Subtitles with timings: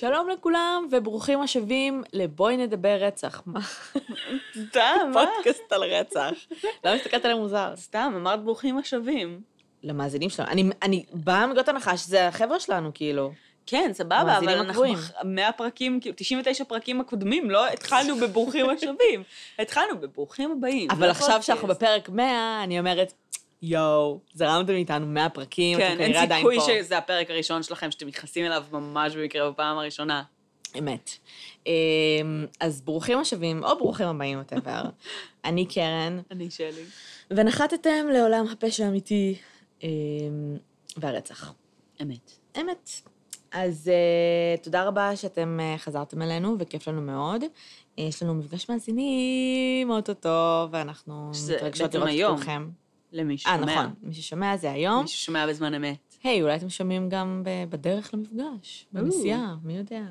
[0.00, 3.42] שלום לכולם, וברוכים השבים לבואי נדבר רצח.
[3.46, 3.60] מה?
[4.68, 5.24] סתם, מה?
[5.36, 6.30] פודקאסט על רצח.
[6.84, 7.72] למה הסתכלת עליהם מוזר?
[7.76, 9.40] סתם, אמרת ברוכים השבים.
[9.82, 10.48] למאזינים שלנו.
[10.50, 13.32] אני, אני באה מנקודת הנחה שזה החבר'ה שלנו, כאילו.
[13.66, 14.94] כן, סבבה, אבל המאזינים אנחנו הקבועים.
[14.94, 19.22] בח- 100 פרקים, כאילו, 99 פרקים הקודמים, לא התחלנו בברוכים השבים.
[19.58, 20.90] התחלנו בברוכים הבאים.
[20.90, 21.42] אבל זה עכשיו.
[21.42, 23.12] שאנחנו בפרק 100, אני אומרת,
[23.62, 26.82] יואו, זרמתם איתנו 100 פרקים, כן, אתם אין כנראה עדיין סיכוי.
[26.82, 30.22] שזה הפרק הראשון שלכם, שאתם מתייחסים אליו ממש במקרה בפעם הראשונה.
[30.78, 31.10] אמת.
[31.66, 31.72] אמ,
[32.60, 34.82] אז ברוכים השבים, או ברוכים הבאים, ווטאבר.
[35.44, 36.82] אני קרן, אני שלי.
[37.30, 39.34] ונחתתם לעולם הפשע האמיתי
[39.82, 39.88] אמ,
[40.96, 41.54] והרצח.
[42.02, 42.32] אמת.
[42.60, 42.90] אמת.
[43.52, 47.42] אז uh, תודה רבה שאתם uh, חזרתם אלינו, וכיף לנו מאוד.
[47.42, 52.08] Uh, יש לנו מפגש מאזינים אוטוטו, ואנחנו מתרגשות לראות.
[52.08, 52.68] את כולכם.
[53.12, 53.56] למי אה, ששומע.
[53.58, 55.02] נכון, מי ששומע זה היום.
[55.02, 56.16] מי ששומע בזמן אמת.
[56.24, 60.02] היי, אולי אתם שומעים גם בדרך למפגש, בנסיעה, מי יודע.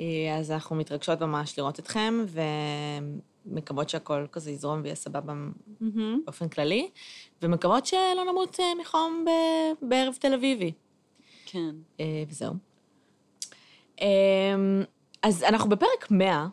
[0.00, 2.24] אה, אז אנחנו מתרגשות ממש לראות אתכם,
[3.46, 5.32] ומקוות שהכל כזה יזרום ויהיה סבבה
[6.24, 6.90] באופן כללי,
[7.42, 10.72] ומקוות שלא נמות אה, מחום ב- בערב תל אביבי.
[11.46, 11.74] כן.
[12.00, 12.54] אה, וזהו.
[14.00, 14.06] אה,
[15.22, 16.46] אז אנחנו בפרק 100,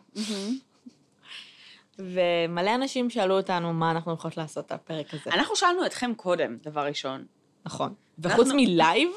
[2.04, 5.30] ומלא אנשים שאלו אותנו מה אנחנו הולכות לעשות בפרק הזה.
[5.30, 7.24] אנחנו שאלנו אתכם קודם, דבר ראשון.
[7.64, 7.94] נכון.
[8.18, 9.10] וחוץ מלייב,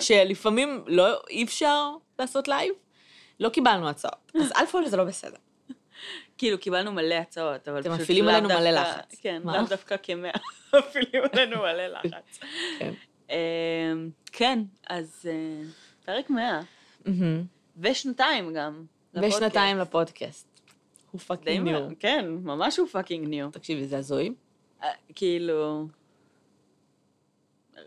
[0.00, 2.74] שלפעמים לא, אי אפשר לעשות לייב,
[3.40, 4.32] לא קיבלנו הצעות.
[4.40, 5.36] אז א' כל זה לא בסדר.
[6.38, 9.14] כאילו, קיבלנו מלא הצעות, אבל אתם פשוט מפעילים עלינו מלא לחץ.
[9.20, 9.42] כן?
[9.44, 10.30] לאו דווקא כמאה,
[10.78, 12.38] מפעילים עלינו מלא לחץ.
[12.78, 12.92] כן.
[13.30, 15.68] אמ, כן, אז אה,
[16.04, 16.60] פרק 100,
[17.04, 17.44] מהמם.
[17.76, 18.84] ושנתיים גם.
[19.14, 20.51] ושנתיים לפודקאסט.
[21.12, 21.80] who fucking knew.
[21.98, 23.50] כן, ממש who fucking knew.
[23.50, 24.34] תקשיבי, זה הזוי.
[24.82, 25.86] אה, כאילו...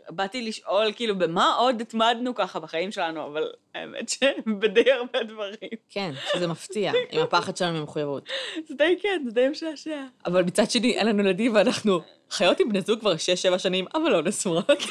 [0.09, 5.69] באתי לשאול, כאילו, במה עוד התמדנו ככה בחיים שלנו, אבל האמת שבדי הרבה דברים.
[5.89, 8.29] כן, שזה מפתיע, עם הפחד שלנו ממחויבות.
[8.67, 10.03] זה די כן, זה די משעשע.
[10.25, 13.13] אבל מצד שני, אין לנו ילדים ואנחנו חיות עם בני זוג כבר
[13.55, 14.81] 6-7 שנים, אבל לא נשואות.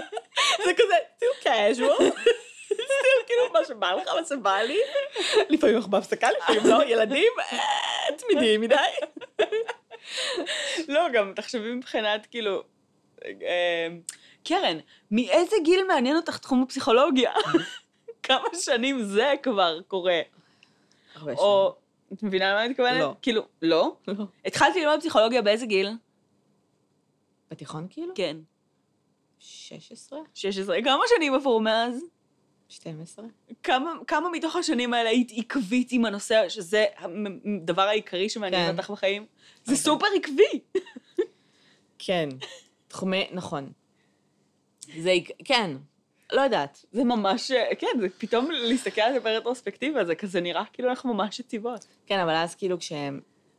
[0.64, 2.02] זה כזה, too casual.
[3.52, 4.78] מה שבא לך, מה שבא לי.
[5.48, 7.58] לפעמים אנחנו בהפסקה, לפעמים לא, ילדים, אה,
[8.16, 8.76] תמידיים מדי.
[10.88, 12.62] לא, גם תחשבי מבחינת, כאילו...
[13.24, 13.88] אה,
[14.44, 14.78] קרן,
[15.10, 17.32] מאיזה גיל מעניין אותך תחום הפסיכולוגיה?
[18.22, 20.20] כמה שנים זה כבר קורה?
[21.14, 21.74] הרבה או,
[22.12, 23.00] את מבינה למה אני מתכוונת?
[23.00, 23.14] לא.
[23.22, 23.96] כאילו, לא?
[24.06, 24.18] שנים.
[24.18, 24.24] לא.
[24.44, 25.90] התחלתי ללמוד פסיכולוגיה באיזה גיל?
[27.50, 28.12] בתיכון כאילו?
[28.14, 28.36] כן.
[29.38, 30.18] 16?
[30.34, 30.82] 16.
[30.84, 32.04] כמה שנים עברו מאז?
[32.68, 33.24] 12?
[33.62, 38.78] כמה, כמה מתוך השנים האלה היית עקבית עם הנושא, שזה הדבר העיקרי שמעניין כן.
[38.78, 39.26] אותך בחיים?
[39.64, 40.60] זה סופר עקבי.
[41.98, 42.28] כן.
[42.88, 43.72] תחומי, נכון.
[44.98, 45.12] זה,
[45.44, 45.70] כן,
[46.32, 46.84] לא יודעת.
[46.92, 51.40] זה ממש, כן, זה פתאום להסתכל על זה ברטרוספקטיבה, זה כזה נראה כאילו אנחנו ממש
[51.40, 51.86] יציבות.
[52.06, 52.92] כן, אבל אז כאילו כש...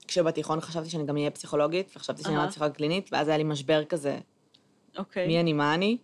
[0.08, 2.42] כשבתיכון חשבתי שאני גם אהיה פסיכולוגית, וחשבתי שאני אהה.
[2.42, 4.20] אלמד פסיכולוגיה קלינית, ואז היה לי משבר כזה,
[4.98, 5.28] אוקיי.
[5.28, 5.98] מי אני, מה אני?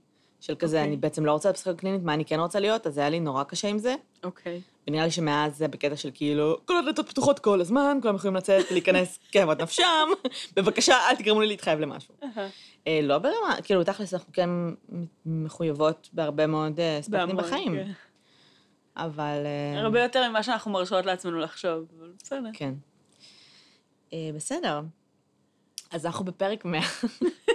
[0.44, 0.88] של כזה, אוקיי.
[0.88, 3.44] אני בעצם לא רוצה להיות קלינית, מה אני כן רוצה להיות, אז היה לי נורא
[3.44, 3.96] קשה עם זה.
[4.24, 4.62] אוקיי.
[4.88, 8.66] ונראה לי שמאז זה בקטע של כאילו, כל הדלתות פתוחות כל הזמן, כולם יכולים לצאת
[8.72, 10.08] ולהיכנס כאוות נפשם,
[10.56, 12.14] בבקשה, אל תגרמו לי להתחייב למשהו.
[12.24, 12.50] אהה.
[12.88, 14.50] אה, לא ברמה, כאילו, תכלס, אנחנו כן
[15.26, 17.76] מחויבות בהרבה מאוד אה, אספקטים בהמון, בחיים.
[17.76, 17.92] כן.
[18.98, 19.46] אבל...
[19.46, 22.50] אה, הרבה יותר ממה שאנחנו מרשות לעצמנו לחשוב, אבל בסדר.
[22.54, 22.74] כן.
[24.14, 24.82] אה, בסדר.
[25.92, 26.82] אז אנחנו בפרק 100.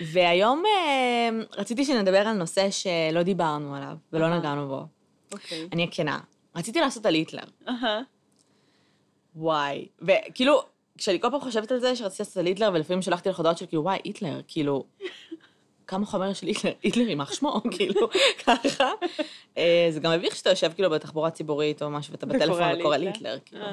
[0.00, 4.38] והיום אה, רציתי שנדבר על נושא שלא דיברנו עליו ולא.
[4.38, 4.86] נגענו בו.
[5.32, 5.68] אוקיי.
[5.72, 6.20] אני הכנה.
[6.56, 7.44] רציתי לעשות על היטלר.
[7.68, 8.00] אהה.
[9.36, 9.88] וואי.
[10.02, 10.62] וכאילו,
[10.98, 13.66] כשאני כל פעם חושבת על זה, שרציתי לעשות על היטלר, ולפעמים שלחתי לך הודעות של
[13.66, 14.84] כאילו, וואי, היטלר, כאילו,
[15.86, 18.08] כמה חומר של היטלר, היטלר יימח שמו, כאילו,
[18.46, 18.90] ככה.
[19.58, 22.96] אה, זה גם מביך שאתה יושב כאילו בתחבורה ציבורית או משהו, ואתה בטלפון וקורא.
[22.96, 23.64] להיטלר, כאילו.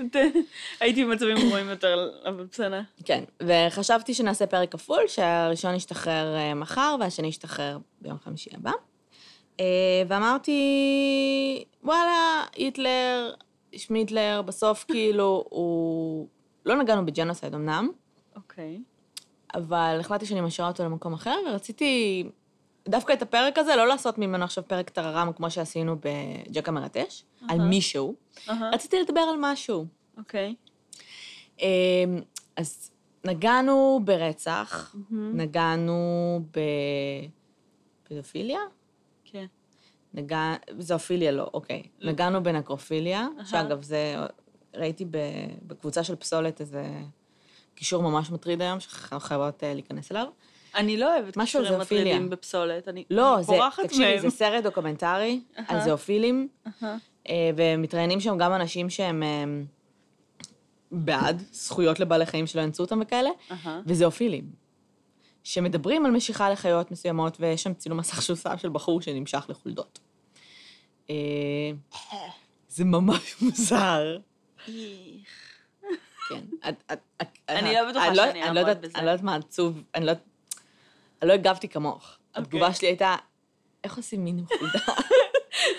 [0.80, 2.80] הייתי במצבים גרועים יותר, אבל בסדר.
[3.04, 8.72] כן, וחשבתי שנעשה פרק כפול, שהראשון ישתחרר אה, מחר והשני ישתחרר ביום חמישי הבא.
[9.60, 13.32] אה, ואמרתי, וואלה, היטלר,
[13.76, 16.28] שמיטלר, בסוף כאילו, הוא...
[16.66, 17.90] לא נגענו ב genocide אמנם,
[18.36, 18.80] אוקיי.
[19.54, 22.24] אבל החלטתי שאני משאירה אותו למקום אחר, ורציתי
[22.88, 27.60] דווקא את הפרק הזה, לא לעשות ממנו עכשיו פרק טררם כמו שעשינו בג'ק המרטש, על
[27.60, 27.68] אהה.
[27.68, 28.14] מישהו.
[28.48, 28.70] אהה.
[28.70, 29.86] רציתי לדבר על משהו.
[30.18, 30.54] אוקיי.
[31.60, 31.66] אמ,
[32.56, 32.90] אז
[33.24, 35.40] נגענו ברצח, מהמם.
[35.40, 36.40] נגענו
[38.06, 38.60] בפדופיליה?
[39.24, 39.46] כן.
[40.14, 40.54] נגע...
[40.78, 41.82] זואפיליה לא, אוקיי.
[42.02, 43.46] נגענו בנקרופיליה, אהה.
[43.46, 44.16] שאגב, זה...
[44.74, 45.04] ראיתי.
[45.66, 46.84] בקבוצה של פסולת איזה
[47.74, 50.26] קישור ממש מטריד היום, שאנחנו חייבות אה, להיכנס אליו.
[50.74, 52.02] אני לא אוהבת משהו על זואופיליה.
[52.04, 54.18] מטרידים בפסולת, אני לא, אני זה, תקשיבי, מהם.
[54.18, 55.84] זה סרט דוקומנטרי על אהה.
[55.84, 56.48] זואופילים,
[56.82, 56.96] אהה.
[57.28, 59.44] אה, ומתראיינים שם גם אנשים שהם אה,
[60.92, 63.80] בעד זכויות לבעלי חיים שלא יאנסו אותם וכאלה, אהה.
[63.86, 64.44] וזואופילים,
[65.44, 69.98] שמדברים על משיכה לחיות מסוימות, ויש שם צילום מסך שהוסף של בחור שנמשך לחולדות.
[71.10, 71.14] אה,
[72.68, 74.18] זה ממש מוזר.
[76.28, 76.40] כן.
[76.68, 78.92] את- את- את- אני לא בטוחה אני שאני אני לא אעמוד יודעת- בזה.
[78.98, 80.12] אני לא יודעת מה עצוב, אני לא...
[80.12, 80.18] אני
[81.22, 82.16] לא הגבתי כמוך.
[82.28, 82.42] אוקיי.
[82.42, 83.16] התגובה שלי הייתה,
[83.84, 84.78] איך עושים מין עם חולדה?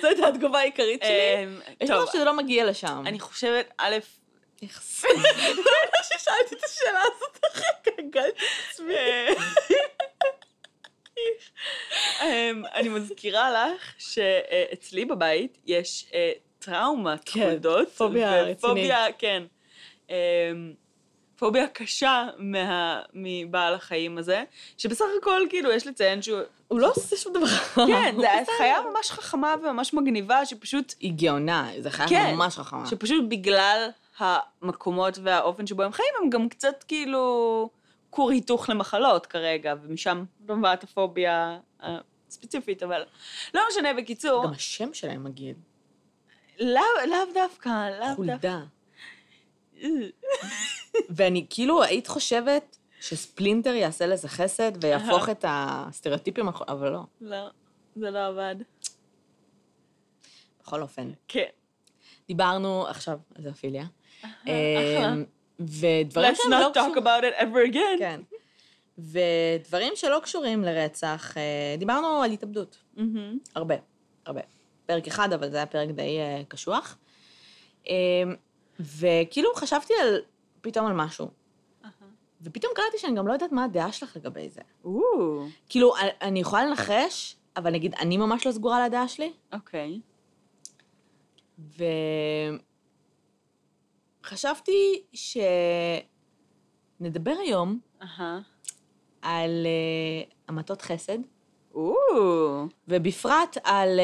[0.01, 1.44] זו הייתה התגובה העיקרית שלי.
[1.44, 3.03] אמ, יש מצב שזה לא מגיע לשם.
[3.06, 3.97] אני חושבת, א',
[4.62, 4.68] לא
[6.03, 8.94] ששאלתי את השאלה הזאת אחרי גלגלתי את עצמי.
[12.24, 17.89] אמ, אני מזכירה לך שאצלי בבית יש אה, טראומת כן, חולדות.
[17.89, 19.44] פוביה ופוביה, כן.
[21.39, 24.44] פוביה קשה מה- מבעל החיים הזה,
[24.77, 26.39] שבסך הכל, כאילו, יש לציין שהוא...
[26.68, 27.47] הוא לא עושה שום דבר.
[27.88, 28.51] כן, זו.
[28.57, 32.88] חיה ממש חכמה וממש מגניבה, שפשוט היא גאונה, זו חיה כן, ממש חכמה.
[32.88, 37.69] שפשוט בגלל המקומות והאופן שבו הם חיים, הם גם קצת כאילו
[38.09, 43.03] כור היתוך למחלות כרגע, ומשם נובעת הפוביה הספציפית, אבל
[43.53, 45.56] לא משנה, בקיצור, גם השם שלהם מגעיל.
[46.59, 48.15] לאו לאו דווקא, לאו דווקא.
[48.15, 48.59] חולדה.
[51.10, 57.02] ואני כאילו, היית חושבת שספלינטר יעשה לזה חסד ויהפוך את הסטריאוטיפים, אבל לא.
[57.22, 57.48] לא,
[57.96, 58.56] זה לא עבד.
[60.62, 61.12] בכל אופן.
[61.28, 61.50] כן.
[62.28, 63.86] דיברנו עכשיו על זואפיליה.
[64.24, 64.48] אחלה.
[64.48, 65.26] אמ,
[65.60, 66.98] ודברים Let's שהם לא not talk קשורים...
[66.98, 68.00] about it ever again.
[68.00, 68.22] כן.
[68.98, 72.78] ודברים שלא קשורים לרצח, אה, דיברנו על התאבדות.
[73.56, 73.76] הרבה,
[74.26, 74.42] הרבה.
[74.86, 76.98] פרק אחד, אבל זה היה פרק די uh, קשוח.
[78.80, 80.22] וכאילו חשבתי על,
[80.62, 81.28] פתאום על משהו.
[82.42, 84.62] ופתאום קלטתי שאני גם לא יודעת מה הדעה שלך לגבי זה.
[84.84, 85.00] או,
[85.70, 90.00] כאילו, אני- יכולה לנחש, אבל נגיד, אני ממש לא סגורה על הדעה שלי, אוקיי.
[94.24, 95.04] וחשבתי
[96.94, 98.40] שנדבר היום אהה.
[99.22, 101.18] על אה, המתות חסד,
[101.74, 101.94] או,
[102.88, 104.01] ובפרט על אה,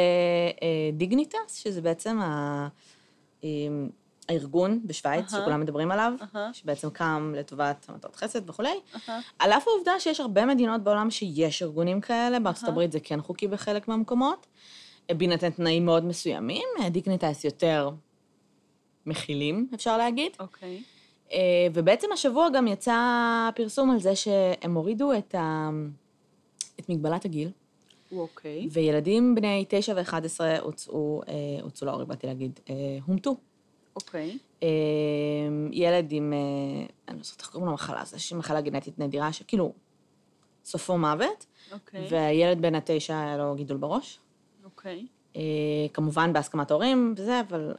[0.59, 0.61] אה,
[0.97, 2.67] דיגניטס, שזה בעצם ה...
[3.41, 3.45] אמ,
[4.29, 5.41] הארגון בשוויץ, אהה.
[5.41, 6.53] שכולם מדברים עליו, אהה.
[6.53, 8.79] שבעצם קם לטובת המתות חסד וכולי.
[9.09, 9.19] אהה.
[9.39, 12.71] על אף העובדה שיש הרבה מדינות בעולם שיש ארגונים כאלה, בארצות אהה.
[12.71, 14.47] הברית זה כן חוקי בחלק מהמקומות,
[15.09, 17.89] בהינתן תנאים מאוד מסוימים, דיגניטס יותר
[19.05, 20.31] מכילים, אפשר להגיד.
[20.39, 20.83] אוקיי.
[21.31, 25.69] אה, ובעצם השבוע גם יצא פרסום על זה שהם הורידו את, ה...
[26.79, 27.49] את מגבלת הגיל,
[28.11, 28.67] אוקיי.
[28.71, 32.75] וילדים בני 9 ו-11 הוצאו, אה, הוצאו להורג, באתי להגיד, אה,
[33.05, 33.35] הומתו.
[33.95, 34.37] אוקיי.
[34.63, 34.67] אה,
[35.71, 39.73] ילד עם, אה, אני לא זוכרת איך קוראים למחלה, הזו, יש מחלה גנטית נדירה, שכאילו,
[40.65, 42.07] סופו מוות, אוקיי.
[42.09, 44.19] והילד בן התשע היה לו גידול בראש.
[44.63, 45.05] אוקיי.
[45.35, 45.41] אה,
[45.93, 47.73] כמובן בהסכמת ההורים וזה, אבל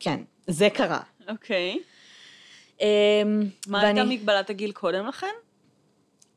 [0.00, 1.00] כן, זה קרה.
[1.28, 1.78] אוקיי.
[2.80, 3.22] אה,
[3.66, 5.34] מה הייתה מגבלת הגיל קודם לכן?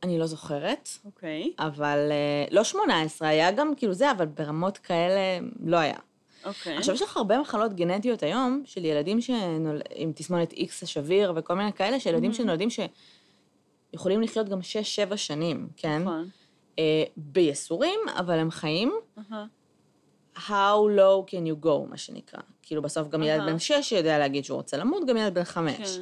[0.03, 1.53] אני לא זוכרת, אוקיי.
[1.59, 5.97] אבל אה, לא 18, היה גם כאילו זה, אבל ברמות כאלה לא היה.
[6.45, 6.77] אוקיי.
[6.77, 9.81] עכשיו, יש לך הרבה מחלות גנטיות היום, של ילדים שנול...
[9.95, 14.59] עם תסמונת X השביר וכל מיני כאלה, של ילדים שנולדים שיכולים לחיות גם
[15.11, 16.01] 6-7 שנים, כן?
[16.01, 16.29] נכון.
[16.79, 18.93] אה, בייסורים, אבל הם חיים.
[19.17, 19.45] אהה.
[20.35, 22.39] How low can you go, מה שנקרא.
[22.61, 23.51] כאילו, בסוף גם ילד אהה.
[23.51, 25.97] בן 6 יודע להגיד שהוא רוצה למות, גם ילד בן 5.
[25.97, 26.01] כן.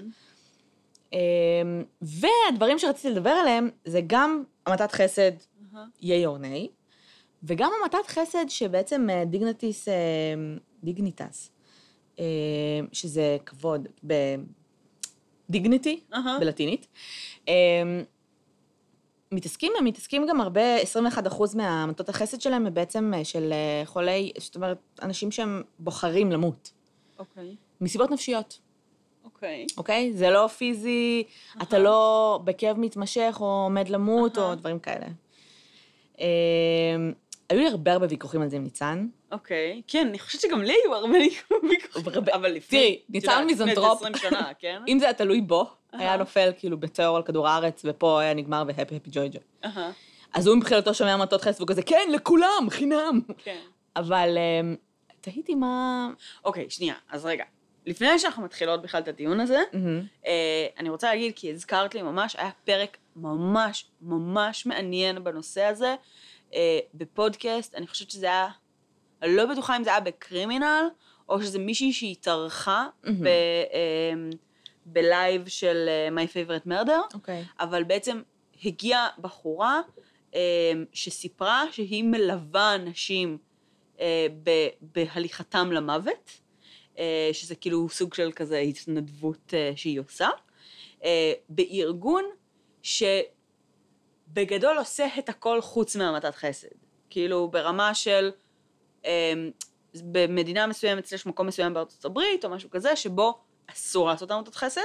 [1.13, 5.31] אמ, והדברים שרציתי לדבר עליהם, זה גם המתת חסד.
[6.01, 6.67] יay or nay,
[7.43, 9.93] וגם המתת חסד שבעצם אה, דיגנטיס, אה,
[10.83, 11.51] דיגניטס,
[12.19, 12.25] אה,
[12.91, 13.87] שזה כבוד
[15.49, 16.39] בדיגניטי, אהה.
[16.39, 16.87] בלטינית.
[17.47, 17.53] אה,
[19.31, 24.31] מתעסקים, הם מתעסקים גם הרבה, 21% מהמתות החסד שלהם הם בעצם אה, של אה, חולי,
[24.37, 26.71] זאת אומרת, אנשים שהם בוחרים למות,
[27.19, 27.55] אוקיי.
[27.81, 28.59] מסיבות נפשיות.
[29.23, 29.65] אוקיי.
[29.77, 30.13] אוקיי?
[30.13, 31.23] זה לא פיזי,
[31.61, 34.49] אתה לא בכאב מתמשך או עומד למות אהה.
[34.49, 35.07] או דברים כאלה.
[37.53, 39.07] היו לי הרבה הרבה ויכוחים על זה עם ניצן.
[39.31, 39.81] אוקיי.
[39.87, 42.23] כן, אני חושבת שגם לי היו הרבה ויכוחים.
[42.33, 42.79] אבל לפני...
[42.79, 44.01] תראי, ניצן מיזנטרופ.
[44.01, 44.81] לפני איזה 20 שנה, כן?
[44.87, 46.17] אם זה היה תלוי בו, היה.
[46.17, 49.71] נופל כאילו בטרור על כדור הארץ, ופה היה נגמר והפי הפי ג'וי ג'וי.
[50.33, 53.19] אז הוא מבחינתו שומע המתות חסד והוא כזה, כן, לכולם, חינם.
[53.37, 53.59] כן.
[53.95, 54.75] אבל אמ,
[55.21, 56.09] תהיתי מה...
[56.45, 57.43] אוקיי, שנייה, אז רגע.
[57.85, 60.01] לפני שאנחנו מתחילות בכלל את הדיון הזה, מהמם.
[60.25, 65.95] אה, אני רוצה להגיד, כי הזכרת לי ממש, היה פרק ממש ממש מעניין בנושא הזה,
[66.53, 68.47] אה, בפודקאסט, אני חושבת שזה היה,
[69.21, 70.87] אני לא בטוחה אם זה היה ב Criminal,
[71.29, 72.87] או שזה מישהי שהתארחה.
[73.23, 74.13] ב, אה,
[74.85, 77.43] בלייב של אה, My Favorite Murder, אוקיי.
[77.59, 78.21] אבל בעצם
[78.65, 79.81] הגיעה בחורה
[80.35, 80.39] אה,
[80.93, 83.37] שסיפרה שהיא מלווה אנשים
[83.99, 86.39] אה, ב- בהליכתם למוות,
[86.97, 90.29] אה, שזה כאילו סוג של כזה התנדבות אה, שהיא עושה,
[91.03, 92.23] אה, בארגון
[94.33, 96.67] שבגדול עושה את הכל חוץ מהמתת חסד.
[97.09, 98.31] כאילו ברמה של
[99.05, 99.33] אה,
[99.95, 104.81] במדינה מסוימת, יש מקום מסוים בארצות הברית או משהו כזה, שבו אסור לעשות עמותת חסד,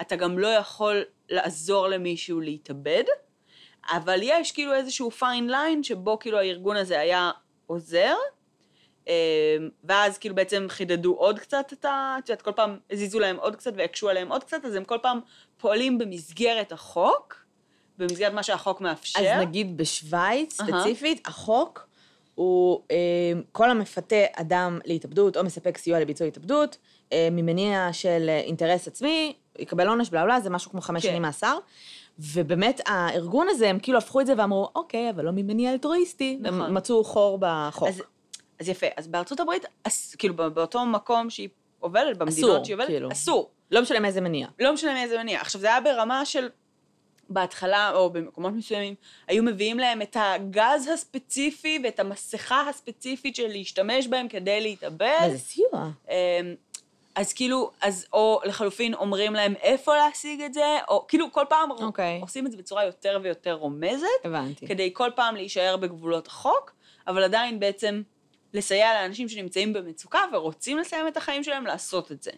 [0.00, 3.04] אתה גם לא יכול לעזור למישהו להתאבד,
[3.90, 7.30] אבל יש כאילו איזשהו פיין ליין שבו כאילו הארגון הזה היה
[7.66, 8.14] עוזר,
[9.08, 12.16] אה, ואז כאילו בעצם חידדו עוד קצת את ה...
[12.18, 14.98] את יודעת, כל פעם הזיזו להם עוד קצת והקשו עליהם עוד קצת, אז הם כל
[15.02, 15.20] פעם
[15.56, 17.47] פועלים במסגרת החוק,
[17.98, 19.20] במסגרת מה שהחוק מאפשר.
[19.20, 20.68] אז נגיד בשוויץ, אהה.
[20.68, 21.88] ספציפית, החוק
[22.34, 22.96] הוא אה,
[23.52, 26.76] כל המפתה אדם להתאבדות או מספק סיוע לביצוע התאבדות,
[27.12, 31.08] אה, ממניע של אה, אינטרס עצמי, יקבל עונש בלה בלה, זה משהו כמו חמש כן.
[31.08, 31.58] שנים מאסר.
[32.18, 36.38] ובאמת, הארגון הזה, הם כאילו הפכו את זה ואמרו, אוקיי, אבל לא ממניע אלטרואיסטי.
[36.40, 36.60] נכון.
[36.60, 37.88] הם מצאו חור בחוק.
[37.88, 38.02] אז,
[38.60, 41.48] אז יפה, אז בארצות הברית, אס, כאילו באותו מקום שהיא
[41.80, 43.12] עובדת, במדינות אסור, שהיא עובדת, כאילו.
[43.12, 43.50] אסור.
[43.70, 44.48] לא משנה מאיזה מניע.
[44.60, 45.40] לא משנה מאיזה מניע.
[45.40, 46.48] עכשיו, זה היה ברמה של,
[47.28, 48.94] בהתחלה, או במקומות מסוימים,
[49.28, 55.18] היו מביאים להם את הגז הספציפי ואת המסכה הספציפית של להשתמש בהם כדי להתאבד.
[55.22, 55.90] איזה סיוע.
[56.08, 56.14] אמ,
[57.14, 61.70] אז כאילו, אז או לחלופין אומרים להם איפה להשיג את זה, או כאילו כל פעם
[61.70, 62.18] אוקיי.
[62.20, 64.66] עושים את זה בצורה יותר ויותר רומזת, הבנתי.
[64.66, 66.72] כדי כל פעם להישאר בגבולות החוק,
[67.06, 68.02] אבל עדיין בעצם
[68.54, 72.30] לסייע לאנשים שנמצאים במצוקה ורוצים לסיים את החיים שלהם לעשות את זה.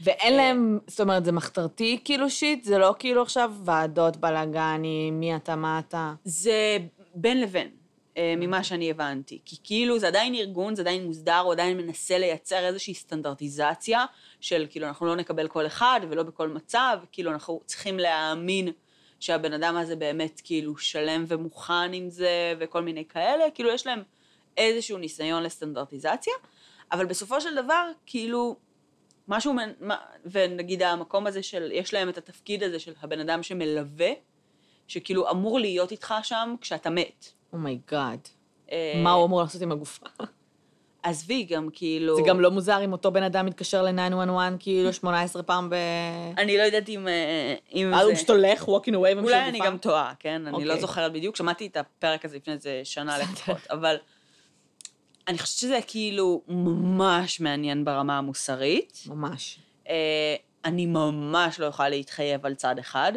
[0.00, 2.64] ואין להם, זאת אומרת, זה מחתרתי כאילו שיט?
[2.64, 6.12] זה לא כאילו עכשיו ועדות בלאגנים, מי אתה, מה אתה?
[6.24, 6.78] זה
[7.14, 7.68] בין לבין,
[8.16, 9.38] אה, ממה שאני הבנתי.
[9.44, 14.04] כי כאילו זה עדיין ארגון, זה עדיין מוסדר, הוא עדיין מנסה לייצר איזושהי סטנדרטיזציה
[14.40, 18.68] של כאילו אנחנו לא נקבל כל אחד ולא בכל מצב, כאילו אנחנו צריכים להאמין
[19.20, 24.02] שהבן אדם הזה באמת כאילו שלם ומוכן עם זה וכל מיני כאלה, כאילו יש להם
[24.56, 26.32] איזשהו ניסיון לסטנדרטיזציה,
[26.92, 28.56] אבל בסופו של דבר, כאילו,
[29.28, 29.96] משהו, מה-
[30.30, 34.10] ונגיד המקום הזה של, יש להם את התפקיד הזה של הבן אדם שמלווה,
[34.86, 37.26] שכאילו אמור להיות איתך שם כשאתה מת.
[37.52, 38.18] oh my god.
[38.72, 40.06] אה, מה הוא אמור לעשות עם הגופה?
[41.02, 42.16] עזבי, גם כאילו...
[42.16, 45.74] זה גם לא מוזר אם אותו בן אדם מתקשר ל-911 כאילו 18 פעם ב...
[46.38, 48.14] אני לא יודעת אם, אה, אם אה, הוא זה...
[48.14, 49.70] פשוט הולך, walking away ומשאיר אולי אני גופה?
[49.70, 50.46] גם טועה, כן?
[50.46, 50.80] אני לא אוקיי.
[50.80, 53.96] זוכרת בדיוק, שמעתי את הפרק הזה לפני איזה שנה לפחות, אבל
[55.28, 59.02] אני חושבת שזה כאילו ממש מעניין ברמה המוסרית.
[59.06, 59.58] ממש.
[59.88, 63.12] אה, אני ממש לא יכולה להתחייב על צד אחד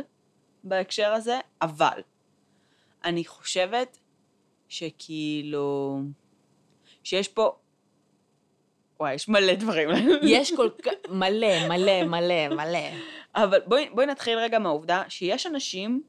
[0.64, 2.02] בהקשר הזה, אבל
[3.04, 3.98] אני חושבת
[4.70, 6.00] שכאילו,
[7.04, 7.56] שיש פה,
[9.00, 9.90] וואי, יש מלא דברים.
[10.22, 10.92] יש כל כך...
[11.10, 12.90] מלא, מלא, מלא, מלא.
[13.36, 16.04] אבל בואי, בואי נתחיל רגע מהעובדה שיש אנשים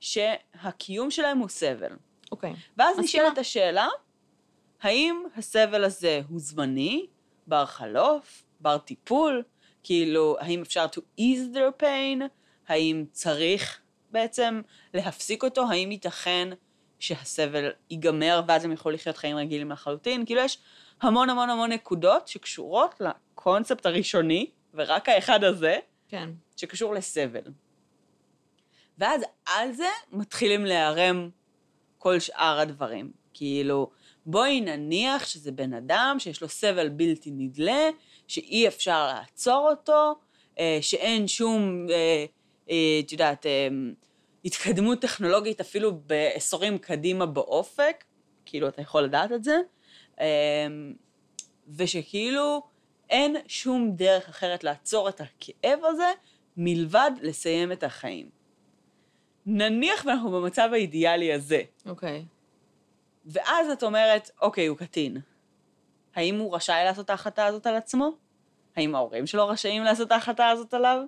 [0.00, 1.96] שהקיום שלהם הוא סבל.
[2.32, 2.54] אוקיי.
[2.76, 3.24] ואז מסכימה.
[3.24, 3.88] נשאלת השאלה,
[4.86, 7.06] האם הסבל הזה הוא זמני,
[7.46, 9.42] בר חלוף, בר טיפול?
[9.82, 12.22] כאילו, האם אפשר to ease their pain?
[12.68, 14.60] האם צריך בעצם
[14.94, 15.70] להפסיק אותו?
[15.70, 16.48] האם ייתכן
[16.98, 20.26] שהסבל ייגמר ואז הם יוכלו לחיות חיים רגילים לחלוטין?
[20.26, 20.58] כאילו, יש
[21.02, 25.78] המון המון המון נקודות שקשורות לקונספט הראשוני, ורק האחד הזה,
[26.08, 26.30] כן.
[26.56, 27.52] שקשור לסבל.
[28.98, 31.30] ואז על זה מתחילים להיערם
[31.98, 33.12] כל שאר הדברים.
[33.32, 33.90] כאילו,
[34.26, 37.88] בואי נניח שזה בן אדם שיש לו סבל בלתי נדלה,
[38.28, 40.14] שאי אפשר לעצור אותו,
[40.58, 42.24] אה, שאין שום, אה,
[42.70, 43.46] אה, את יודעת,
[44.44, 48.04] התקדמות טכנולוגית אפילו בעשורים קדימה באופק,
[48.44, 49.56] כאילו, אתה יכול לדעת את זה,
[51.76, 52.62] ושכאילו
[53.10, 56.12] אין שום דרך אחרת לעצור את הכאב הזה
[56.56, 58.30] מלבד לסיים את החיים.
[59.46, 62.24] נניח ואנחנו במצב האידיאלי הזה, אוקיי.
[63.26, 65.16] ואז את אומרת, אוקיי, הוא קטין.
[66.14, 68.10] האם הוא רשאי לעשות את ההחלטה הזאת על עצמו?
[68.76, 71.02] האם ההורים שלו רשאים לעשות את ההחלטה הזאת עליו?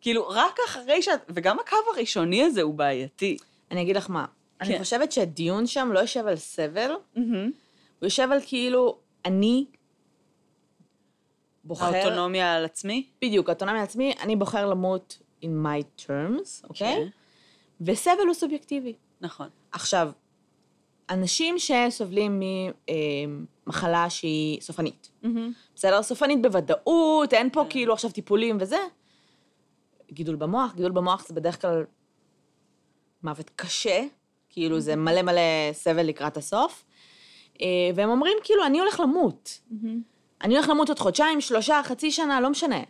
[0.00, 1.20] כאילו, רק אחרי שאת...
[1.28, 3.36] וגם הקו הראשוני הזה הוא בעייתי.
[3.70, 4.24] אני אגיד לך מה.
[4.60, 4.78] אני כן.
[4.78, 7.50] חושבת שהדיון שם לא יושב על סבל, מהמם.
[7.98, 9.66] הוא יושב על כאילו, אני
[11.64, 11.94] בוחר...
[11.94, 13.06] האוטונומיה על עצמי?
[13.22, 16.94] בדיוק, אוטונומיה עצמי, אני בוחר למות in my terms, אוקיי?
[16.96, 17.08] כן.
[17.80, 18.94] וסבל הוא סובייקטיבי.
[19.20, 19.48] נכון.
[19.72, 20.10] עכשיו,
[21.10, 22.42] אנשים שסובלים
[23.66, 25.52] ממחלה שהיא סופנית, מהמם.
[25.74, 26.02] בסדר?
[26.02, 27.70] סופנית בוודאות, אין פה כן.
[27.70, 28.78] כאילו עכשיו טיפולים וזה.
[30.12, 31.84] גידול במוח, גידול במוח זה בדרך כלל
[33.22, 34.04] מוות קשה,
[34.50, 36.84] כאילו זה מלא מלא סבל לקראת הסוף.
[37.60, 39.60] אה, והם אומרים, כאילו, אני הולך למות.
[39.70, 40.00] מהמם.
[40.42, 42.80] אני הולך למות עוד חודשיים, שלושה, חצי שנה, לא משנה.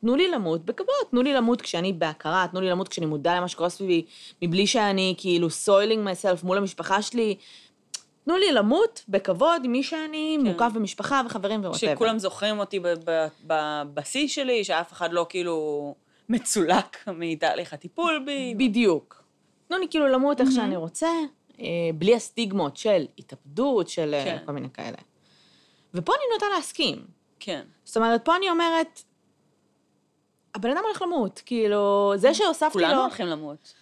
[0.00, 3.48] תנו לי למות בכבוד, תנו לי למות כשאני בהכרה, תנו לי למות כשאני מודע למה
[3.48, 4.04] שקורה סביבי,
[4.42, 7.36] מבלי שאני כאילו soiling myself מול המשפחה שלי.
[8.26, 10.46] תנו לי למות בכבוד עם מי שאני, כן.
[10.46, 11.94] מוקף במשפחה וחברים ו whatever.
[11.94, 12.80] שכולם זוכרים אותי
[13.46, 15.94] בבסיס שלי, שאף אחד לא כאילו
[16.28, 18.54] מצולק מתהליך הטיפול בי.
[18.58, 19.22] בדיוק.
[19.68, 21.08] תנו לי כאילו למות איך שאני רוצה,
[21.60, 24.38] אה, בלי הסטיגמות של התאבדות, של אה, כן.
[24.46, 24.96] כל מיני כאלה.
[25.94, 27.06] ופה אני נוטה להסכים.
[27.40, 27.62] כן.
[27.84, 29.02] זאת אומרת, פה אני אומרת,
[30.54, 32.84] הבן אדם הולך למות, כאילו, זה שהוספתי לו...
[32.84, 33.74] כולנו הולכים למות.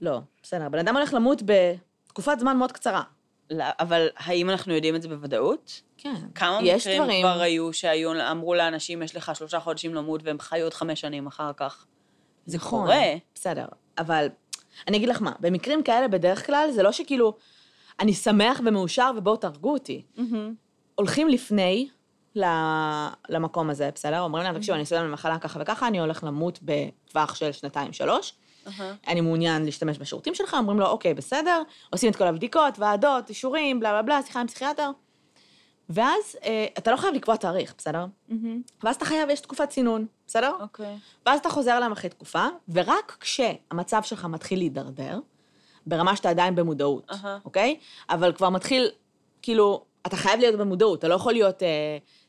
[0.00, 3.02] לא, בסדר, הבן אדם הולך למות בתקופת זמן מאוד קצרה.
[3.50, 5.80] לא, אבל האם אנחנו יודעים את זה בוודאות?
[5.96, 6.14] כן.
[6.34, 7.22] כמה יש מקרים דברים...
[7.22, 11.26] כבר היו שהיו, אמרו לאנשים, יש לך שלושה חודשים למות, והם חיו עוד חמש שנים
[11.26, 11.86] אחר כך?
[12.46, 13.02] זה נכון, קורה.
[13.34, 13.66] בסדר,
[13.98, 14.26] אבל
[14.88, 17.36] אני אגיד לך מה, במקרים כאלה בדרך כלל, זה לא שכאילו,
[18.00, 20.02] אני שמח ומאושר ובואו תהרגו אותי.
[20.94, 21.88] הולכים לפני
[23.28, 24.20] למקום הזה, בסדר?
[24.20, 28.32] אומרים להם, תקשיבו, אני סובל ממחלה ככה וככה, אני הולך למות בטווח של שנתיים-שלוש.
[28.66, 28.94] אהה.
[29.08, 33.80] אני מעוניין להשתמש בשירותים שלך, אומרים לו, אוקיי, בסדר, עושים את כל הבדיקות, ועדות, אישורים,
[33.80, 34.90] בלה בלה בלה, שיחה עם פסיכיאטר.
[35.90, 38.06] ואז אה, אתה לא חייב לקבוע תאריך, בסדר?
[38.28, 38.62] מהמם.
[38.82, 40.52] ואז אתה חייב, יש תקופת צינון, בסדר?
[40.60, 40.98] אוקיי.
[41.26, 45.18] ואז אתה חוזר אליהם אחרי תקופה, ורק כשהמצב שלך מתחיל להידרדר,
[45.86, 47.38] ברמה שאתה עדיין במודעות, אהה.
[47.44, 47.76] אוקיי?
[48.10, 48.90] אבל כבר מתחיל,
[49.42, 51.68] כאילו, אתה חייב להיות במודעות, אתה לא יכול להיות אה,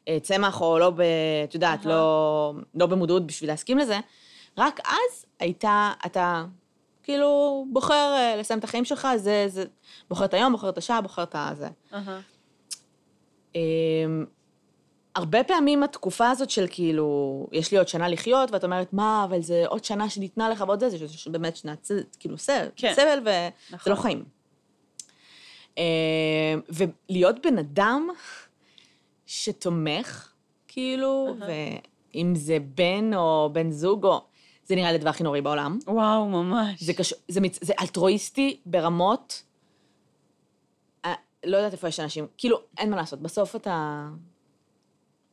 [0.07, 1.01] אה, צמח או לא, ב,
[1.43, 1.95] את יודעת, אהה.
[1.95, 3.99] לא, לא במודעות בשביל להסכים לזה,
[4.57, 6.45] רק אז הייתה, אתה
[7.03, 9.65] כאילו בוחר אה, לסיים את החיים שלך, זה, זה,
[10.09, 11.67] בוחר את היום, בוחר את השעה, בוחר את הזה.
[13.55, 14.25] אמ,
[15.15, 19.41] הרבה פעמים התקופה הזאת של כאילו, יש לי עוד שנה לחיות, ואת אומרת, מה, אבל
[19.41, 22.93] זה עוד שנה שניתנה לך ועוד זה, זה באמת שנת, כאילו, סבל, כן.
[22.95, 23.93] סבל וזה נכון.
[23.93, 24.23] לא חיים.
[25.77, 25.83] אמ,
[26.69, 28.07] ולהיות בן אדם
[29.25, 30.33] שתומך,
[30.67, 34.30] כאילו, ואם זה בן או בן זוג, או...
[34.71, 35.79] זה נראה לי הדבר הכי נוראי בעולם.
[35.87, 36.83] וואו, ממש.
[36.83, 37.59] זה קשור, זה, מצ...
[37.61, 39.43] זה אלטרואיסטי ברמות,
[41.05, 41.13] אה,
[41.45, 44.07] לא יודעת איפה יש אנשים, כאילו, אין מה לעשות, בסוף אתה...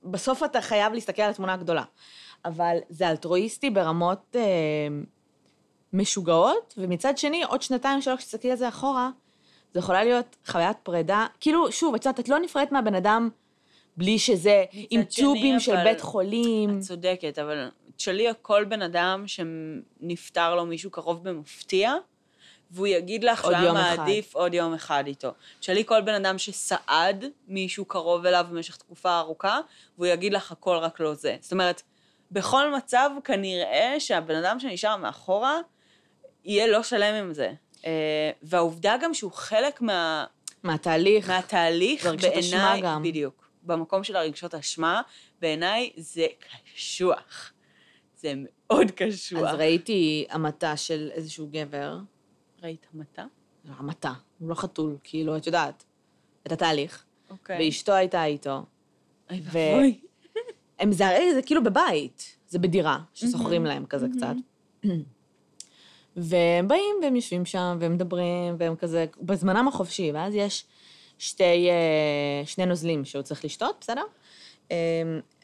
[0.04, 1.82] בסוף אתה חייב להסתכל על התמונה הגדולה.
[2.44, 4.42] אבל זה אלטרואיסטי ברמות אה,
[5.92, 9.10] משוגעות, ומצד שני, עוד שנתיים, שלוש, תסתכלי על זה אחורה,
[9.74, 11.26] זה יכולה להיות חוויית פרידה.
[11.40, 13.28] כאילו, שוב, את יודעת, את לא נפרדת מהבן אדם
[13.96, 16.78] בלי שזה עם טובים של אבל- בית חולים.
[16.78, 21.94] את צודקת, אבל תשאלי כל בן אדם שנפטר לו מישהו קרוב במפתיע,
[22.70, 23.96] והוא יגיד לך אחד.
[23.98, 25.32] מעדיף עוד יום אחד איתו.
[25.60, 29.60] תשאלי כל בן אדם שסעד מישהו קרוב אליו במשך תקופה ארוכה,
[29.98, 31.36] והוא יגיד לך הכל רק לא זה.
[31.40, 31.82] זאת אומרת,
[32.30, 35.58] בכל מצב כנראה שהבן אדם שנשאר מאחורה,
[36.44, 37.52] יהיה לא שלם עם זה.
[37.86, 40.24] אה, והעובדה גם שהוא חלק מה...
[40.62, 41.30] מהתהליך.
[41.30, 42.82] מהתהליך, בעיניי.
[43.02, 45.02] בדיוק, במקום של הרגשות אשמה,
[45.40, 46.26] בעיניי זה
[46.74, 47.52] קשוח.
[48.20, 49.48] זה מאוד קשוח.
[49.48, 51.98] אז ראיתי המתה של איזשהו גבר,
[52.62, 53.24] ראית המתה?
[53.64, 55.84] לא, המתה, הוא לא חתול, כאילו, את יודעת,
[56.46, 57.04] את התהליך.
[57.30, 57.66] אוקיי.
[57.66, 58.62] ואשתו הייתה איתו.
[59.30, 60.00] אוי ואבוי.
[60.78, 64.34] הם זה הרי, זה כאילו בבית, זה בדירה, ששוכרים להם כזה קצת.
[66.16, 70.64] והם באים והם יושבים שם, והם מדברים, והם כזה, בזמנם החופשי, ואז יש
[71.18, 74.04] שתי, אה, שני נוזלים שהוא צריך לשתות, בסדר?
[74.70, 74.76] אה,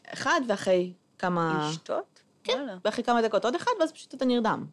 [0.05, 1.69] אחד, ואחרי כמה...
[1.69, 2.14] לשתות?
[2.53, 2.67] כן.
[2.85, 4.65] ואחרי כמה דקות עוד אחד, ואז פשוט אתה נרדם.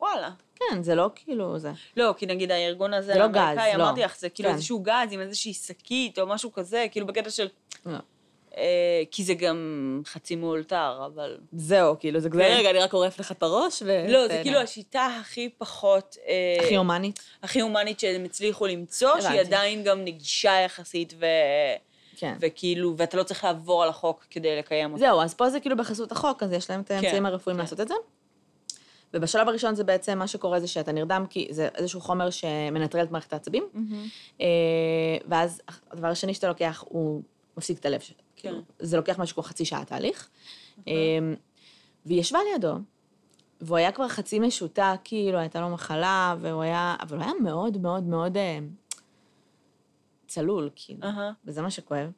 [0.00, 0.30] וואלה.
[0.54, 1.72] כן, זה לא כאילו זה.
[1.96, 3.74] לא, כי נגיד הארגון הזה, זה לא גז, לא.
[3.74, 4.54] אמרתי לך, זה כאילו כן.
[4.54, 7.48] איזשהו גז עם איזושהי שקית או משהו כזה, כאילו בקטע של...
[7.86, 7.98] לא.
[8.56, 11.38] אה, כי זה גם חצי מאולתר, אבל...
[11.52, 12.54] זהו, כאילו, זה כזה, כן.
[12.58, 14.04] רגע, אני רק עורף לך את הראש, ו...
[14.08, 16.16] לא, זה כאילו השיטה הכי פחות...
[16.28, 17.20] אה, הכי הומנית.
[17.42, 19.40] הכי הומנית שהם הצליחו למצוא, שהיא.
[19.40, 21.26] עדיין גם נגישה יחסית, ו...
[22.16, 22.36] כן.
[22.40, 25.00] וכאילו, ואתה לא צריך לעבור על החוק כדי לקיים אותה.
[25.00, 27.62] זהו, אז פה זה כאילו בחסות החוק, אז יש להם את האמצעים כן, הרפואיים כן.
[27.64, 27.94] לעשות את זה.
[29.14, 33.10] ובשלב הראשון זה בעצם, מה שקורה זה שאתה נרדם, כי זה איזשהו חומר שמנטרל את
[33.10, 33.64] מערכת העצבים.
[34.40, 34.46] אה,
[35.28, 37.22] ואז הדבר השני שאתה לוקח, הוא
[37.56, 38.00] מפסיק את הלב.
[38.36, 40.28] כאילו, זה לוקח משהו כמו חצי שעה תהליך.
[40.88, 40.92] אה,
[42.06, 42.74] והיא ישבה לידו,
[43.60, 47.78] והוא היה כבר חצי משותק, כאילו, הייתה לו מחלה, והוא היה, אבל הוא היה מאוד
[47.78, 48.58] מאוד מאוד אה,
[50.34, 51.02] צלול, כאילו.
[51.02, 51.32] אהה.
[51.44, 52.10] וזה מה שכואב.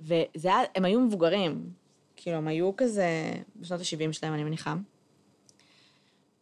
[0.00, 1.70] וזה היה, הם היו מבוגרים,
[2.16, 4.74] כאילו, הם היו כזה, בשנות ה-70 שלהם, אני מניחה.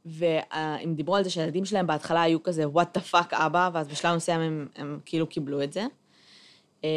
[0.05, 4.17] והם דיברו על זה שהילדים שלהם בהתחלה היו כזה, what the fuck אבא, ואז בשלב
[4.17, 5.87] מסוים הם, הם כאילו קיבלו את זה.
[6.85, 6.89] אמ,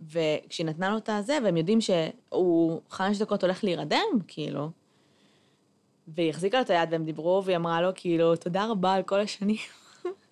[0.00, 4.70] וכשהיא נתנה לו את הזה, והם יודעים שהוא חמש דקות הולך להירדם, כאילו,
[6.08, 9.20] והיא החזיקה לו את היד והם דיברו, והיא אמרה לו, כאילו, תודה רבה על כל
[9.20, 9.56] השנים.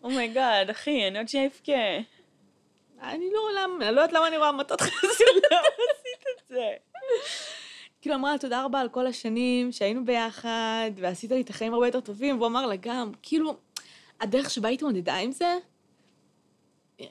[0.03, 1.97] oh my god, אחי, אני עוד שנייה אבכה.
[3.03, 3.49] אני לא,
[3.81, 5.27] אני לא יודעת למה אני רואה המתות חסד.
[5.51, 6.73] למה עשית את זה?
[8.01, 12.01] כאילו אמרה תודה רבה על כל השנים שהיינו ביחד, ועשית לי את החיים הרבה יותר
[12.01, 13.57] טובים, והוא אמר לה גם, כאילו,
[14.21, 15.59] הדרך שבה היא התמודדה עם זה,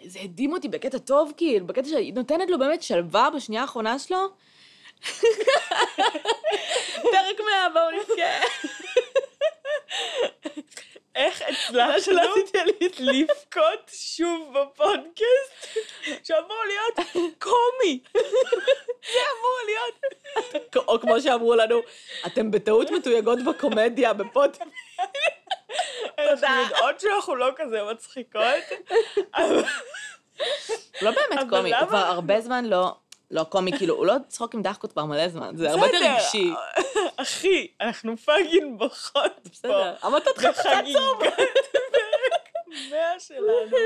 [0.06, 4.18] זה הדהים אותי בקטע טוב, כאילו, בקטע שהיא נותנת לו באמת שלווה בשנייה האחרונה שלו.
[7.12, 8.46] פרק 100, בואו נבכה.
[11.16, 12.14] איך הצלחנו
[13.00, 15.78] לבכות שוב בפודקאסט,
[16.24, 18.00] שאמור להיות קומי.
[19.14, 20.02] זה אמור להיות.
[20.88, 21.82] או כמו שאמרו לנו,
[22.26, 24.58] אתם בטעות מתויגות בקומדיה, בפוד...
[26.18, 28.44] אנחנו יודעות שאנחנו לא כזה מצחיקות.
[31.02, 32.96] לא באמת קומי, כבר הרבה זמן לא...
[33.32, 36.54] לא קומי, כאילו, הוא לא צחוק עם דחקות כבר מלא זמן, זה הרבה יותר רגשי.
[37.18, 39.50] אחי, אנחנו פאגין בוכות פה.
[39.52, 41.00] בסדר, אבל אתה בחגיגת
[41.90, 42.50] פרק
[42.90, 43.78] 100 שלנו.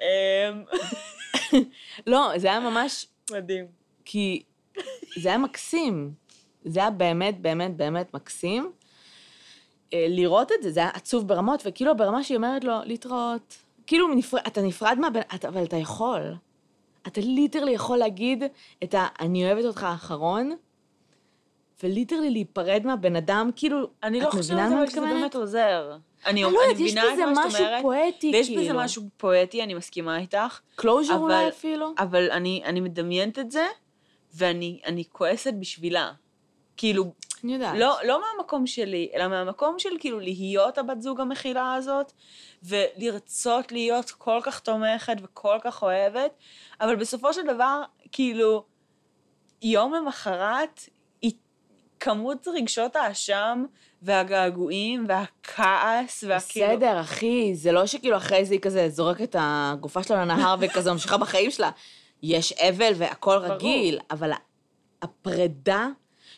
[0.00, 0.64] אמ,
[2.06, 3.66] לא, זה היה ממש, מדהים.
[4.04, 4.42] כי
[5.16, 6.12] זה היה מקסים.
[6.64, 8.72] זה היה באמת, באמת, באמת מקסים.
[9.92, 13.56] אה, לראות את זה, זה היה עצוב ברמות, וכאילו ברמה שהיא אומרת לו, להתראות.
[13.86, 14.38] כאילו, נפר...
[14.38, 15.20] אתה נפרד מהבן...
[15.34, 15.48] אתה...
[15.48, 16.34] אבל אתה יכול.
[17.06, 18.44] אתה ליטרלי יכול להגיד
[18.84, 19.06] את ה...
[19.20, 20.56] אני אוהבת אותך האחרון,
[21.82, 25.00] ו literally להיפרד מהבן אדם, כאילו, אני לא חושבת אבל שזה?
[25.00, 25.96] באמת עוזר.
[26.26, 27.64] אני אני לא יודעת, יש בזה משהו.
[27.82, 28.62] פואטי, ויש כאילו.
[28.62, 30.60] בזה משהו פואטי, אני מסכימה איתך.
[30.76, 31.92] closure אולי אפילו?
[31.98, 33.66] אבל אני, אני מדמיינת את זה,
[34.34, 36.12] ואני אני כועסת בשבילה.
[36.76, 37.12] כאילו,
[37.44, 37.78] אני יודעת.
[37.78, 42.12] לא, לא מהמקום שלי, אלא מהמקום של כאילו להיות הבת זוג המכילה הזאת,
[42.62, 46.30] ולרצות להיות כל כך תומכת וכל כך אוהבת,
[46.80, 48.64] אבל בסופו של דבר, כאילו,
[49.62, 50.80] יום למחרת,
[52.04, 53.64] כמות רגשות האשם
[54.02, 56.66] והגעגועים והכעס, והכאילו...
[56.66, 60.92] בסדר, אחי, זה לא שכאילו אחרי זה היא כזה זורקת את הגופה שלה לנהר וכזה
[60.92, 61.70] ממשיכה בחיים שלה.
[62.22, 63.52] יש אבל והכל ברור.
[63.52, 64.30] רגיל, אבל
[65.02, 65.88] הפרידה,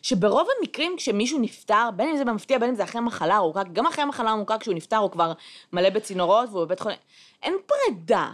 [0.06, 3.86] שברוב המקרים כשמישהו נפטר, בין אם זה במפתיע, בין אם זה אחרי מחלה ארוכה, גם
[3.86, 5.32] אחרי מחלה ארוכה כשהוא נפטר הוא כבר
[5.72, 6.98] מלא בצינורות והוא בבית חולים,
[7.42, 8.30] אין פרידה.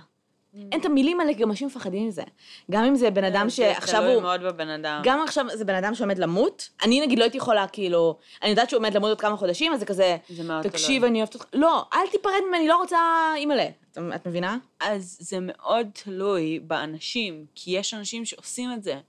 [0.73, 2.23] אין את המילים האלה, גם אנשים מפחדים מזה.
[2.71, 4.23] גם אם זה בן אדם שעכשיו זה תלוי הוא...
[4.23, 5.01] מאוד בבן אדם.
[5.05, 8.71] גם עכשיו זה בן אדם שעומד למות, אני נגיד לא הייתי יכולה, כאילו, אני יודעת
[8.71, 11.09] שהוא עומד למות עוד כמה חודשים, אז זה כזה, זה מאוד תקשיב, תלוי.
[11.11, 12.99] אני אוהבת אותך, לא, אל תיפרד ממני, לא רוצה
[13.37, 13.67] אימא'לה.
[13.93, 14.59] את- את מבינה?
[14.81, 19.01] אז זה מאוד תלוי באנשים, כי יש אנשים שעושים את זה.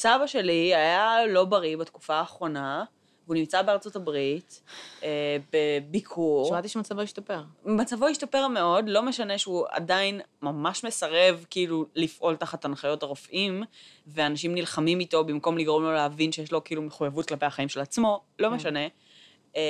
[0.00, 2.84] סבא שלי היה לא בריא בתקופה האחרונה,
[3.26, 4.62] והוא נמצא בארצות הברית,
[5.02, 6.48] אה, בביקור.
[6.48, 7.42] שמעתי שמצבו השתפר.
[7.64, 13.62] מצבו השתפר מאוד, לא משנה שהוא עדיין ממש מסרב כאילו לפעול תחת הנחיות הרופאים,
[14.06, 18.20] ואנשים נלחמים איתו במקום לגרום לו להבין שיש לו כאילו מחויבות כלפי החיים של עצמו,
[18.38, 18.54] לא כן.
[18.54, 18.86] משנה.
[19.56, 19.60] אמ,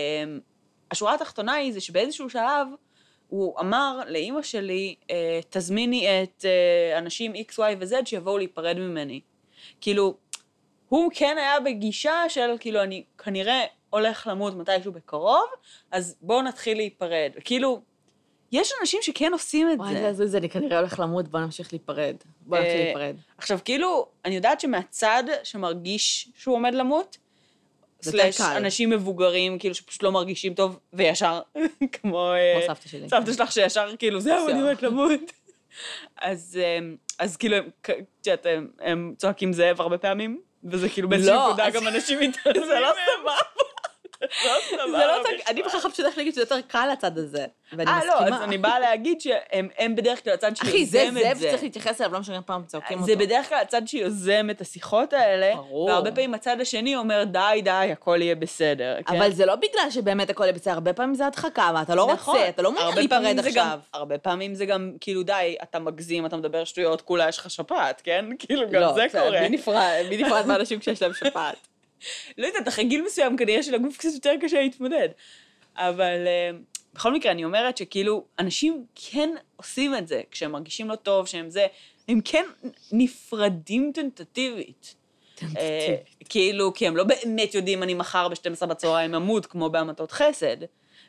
[0.90, 2.68] השורה התחתונה היא זה שבאיזשהו שלב
[3.28, 9.20] הוא אמר לאימא שלי, אה, תזמיני את אה, אנשים X, Y ו-Z שיבואו להיפרד ממני.
[9.80, 10.14] כאילו,
[10.88, 15.46] הוא כן היה בגישה של, כאילו, אני כנראה הולך למות מתישהו בקרוב,
[15.90, 17.30] אז בואו נתחיל להיפרד.
[17.44, 17.82] כאילו,
[18.52, 20.00] יש אנשים שכן עושים את וואי, זה.
[20.00, 22.16] זה הזוי, זה, אני כנראה הולך למות, בוא נמשיך להיפרד.
[22.40, 23.16] בוא נמשיך אה, להיפרד.
[23.38, 27.16] עכשיו, כאילו, אני יודעת שמהצד שמרגיש שהוא עומד למות,
[28.02, 28.40] סלאש.
[28.40, 31.40] אנשים מבוגרים, כאילו, שפשוט לא מרגישים טוב, וישר,
[31.92, 32.32] כמו...
[32.32, 33.08] אה, כמו סבתא שלי.
[33.08, 34.60] סבתא שלך שישר, כאילו, זהו, אני.
[34.60, 35.20] הולכת למות.
[36.16, 37.90] אז, אמ, אז כאילו, את
[38.26, 38.46] יודעת,
[38.80, 42.80] הם- צועקים זאב הרבה פעמים, וזה כאילו באיזושהי לא, נקודה אז- גם אנשים מתעלמים זה
[42.80, 42.88] לא.
[43.18, 43.34] סבבה.
[44.20, 44.90] זה לא.
[44.90, 45.14] זה לא.
[45.16, 47.46] טוב, אני בכלל חושבת שהולך להגיד שזה יותר קל לצד הזה.
[47.72, 48.30] ואני אה, מסכימה.
[48.30, 51.36] לא, אז אני באה להגיד שהם הם בדרך כלל הצד אחי, זה שיוזם את זאב
[51.36, 51.46] זה.
[51.48, 53.06] שצריך להתייחס אליו, לא משנה פעם צועקים אותו.
[53.06, 55.52] זה בדרך כלל הצד שיוזם את השיחות האלה.
[55.86, 58.96] והרבה פעמים הצד השני אומר, די, די, הכל יהיה בסדר.
[59.06, 59.16] כן?
[59.16, 62.34] אבל זה לא בגלל שבאמת הכל יהיה בסדר, הרבה פעמים זה הדחקה, ואתה לא נכון.
[62.36, 63.78] רוצה, אתה לא מעוניין פעמים להיפרד זה עכשיו.
[63.94, 68.00] הרבה פעמים זה גם, כאילו, די, אתה מגזים, אתה מדבר שטויות, כולה יש לך שפעת,
[68.04, 68.24] כן?
[68.38, 69.48] כאילו, גם לא, זה קורה.
[69.48, 71.68] נפרד- מי נפרד מאנשים כשיש להם שפעת?
[72.38, 75.08] לא יודעת, אחרי גיל מסוים כנראה שלגוף קצת יותר קשה להתמודד.
[75.76, 76.50] אבל אה,
[76.94, 81.50] בכל מקרה, אני אומרת שכאילו, אנשים כן עושים את זה, כשהם מרגישים לא טוב, שהם
[81.50, 81.66] זה,
[82.08, 82.44] הם כן
[82.92, 84.94] נפרדים טנטטיבית.
[85.56, 85.96] אה,
[86.28, 90.56] כאילו, כי הם לא באמת יודעים, אני מחר ב-12 בצהריים אמות, כמו בהמתות חסד.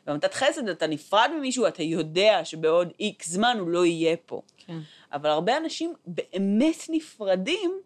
[0.06, 4.42] בהמתת חסד אתה נפרד ממישהו, אתה יודע שבעוד איקס זמן הוא לא יהיה פה.
[4.56, 4.78] כן.
[5.12, 7.80] אבל הרבה אנשים באמת נפרדים,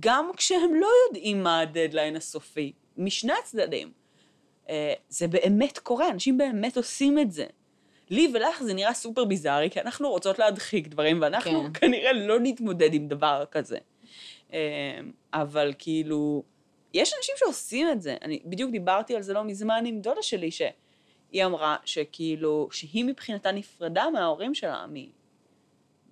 [0.00, 3.92] גם כשהם לא יודעים מה הדדליין הסופי, משני הצדדים.
[4.68, 7.46] אה, זה באמת קורה, אנשים באמת עושים את זה.
[8.10, 11.72] לי ולך זה נראה סופר ביזארי, כי אנחנו רוצות להדחיק דברים, ואנחנו כן.
[11.72, 13.78] כנראה לא נתמודד עם דבר כזה.
[14.52, 15.00] אה,
[15.32, 16.42] אבל כאילו,
[16.94, 18.16] יש אנשים שעושים את זה.
[18.22, 23.52] אני בדיוק דיברתי על זה לא מזמן עם דודה שלי, שהיא אמרה שכאילו, שהיא מבחינתה
[23.52, 24.94] נפרדה מההורים שלה, מ...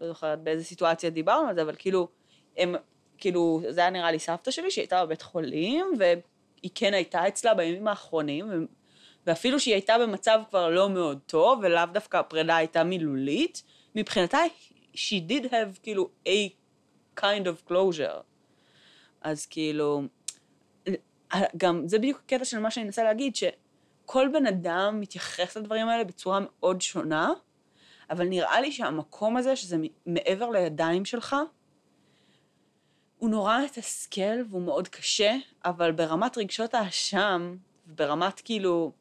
[0.00, 2.08] לא זוכרת באיזה סיטואציה דיברנו על זה, אבל כאילו,
[2.56, 2.74] הם
[3.18, 7.54] כאילו, זה היה נראה לי סבתא שלי, שהיא הייתה בבית חולים, והיא כן הייתה אצלה
[7.54, 8.66] בימים האחרונים.
[9.26, 13.62] ואפילו שהיא הייתה במצב כבר לא מאוד טוב, ולאו דווקא הפרידה הייתה מילולית,
[13.94, 14.38] מבחינתה,
[14.94, 16.50] she did have כאילו a
[17.20, 18.22] kind of closure.
[19.20, 20.02] אז כאילו,
[21.56, 26.04] גם זה בדיוק הקטע של מה שאני מנסה להגיד, שכל בן אדם מתייחס לדברים האלה
[26.04, 27.32] בצורה מאוד שונה,
[28.10, 29.76] אבל נראה לי שהמקום הזה, שזה
[30.06, 31.36] מעבר לידיים שלך,
[33.18, 38.92] הוא נורא מתסכל והוא מאוד קשה, אבל ברמת רגשות האשם, ברמת כאילו,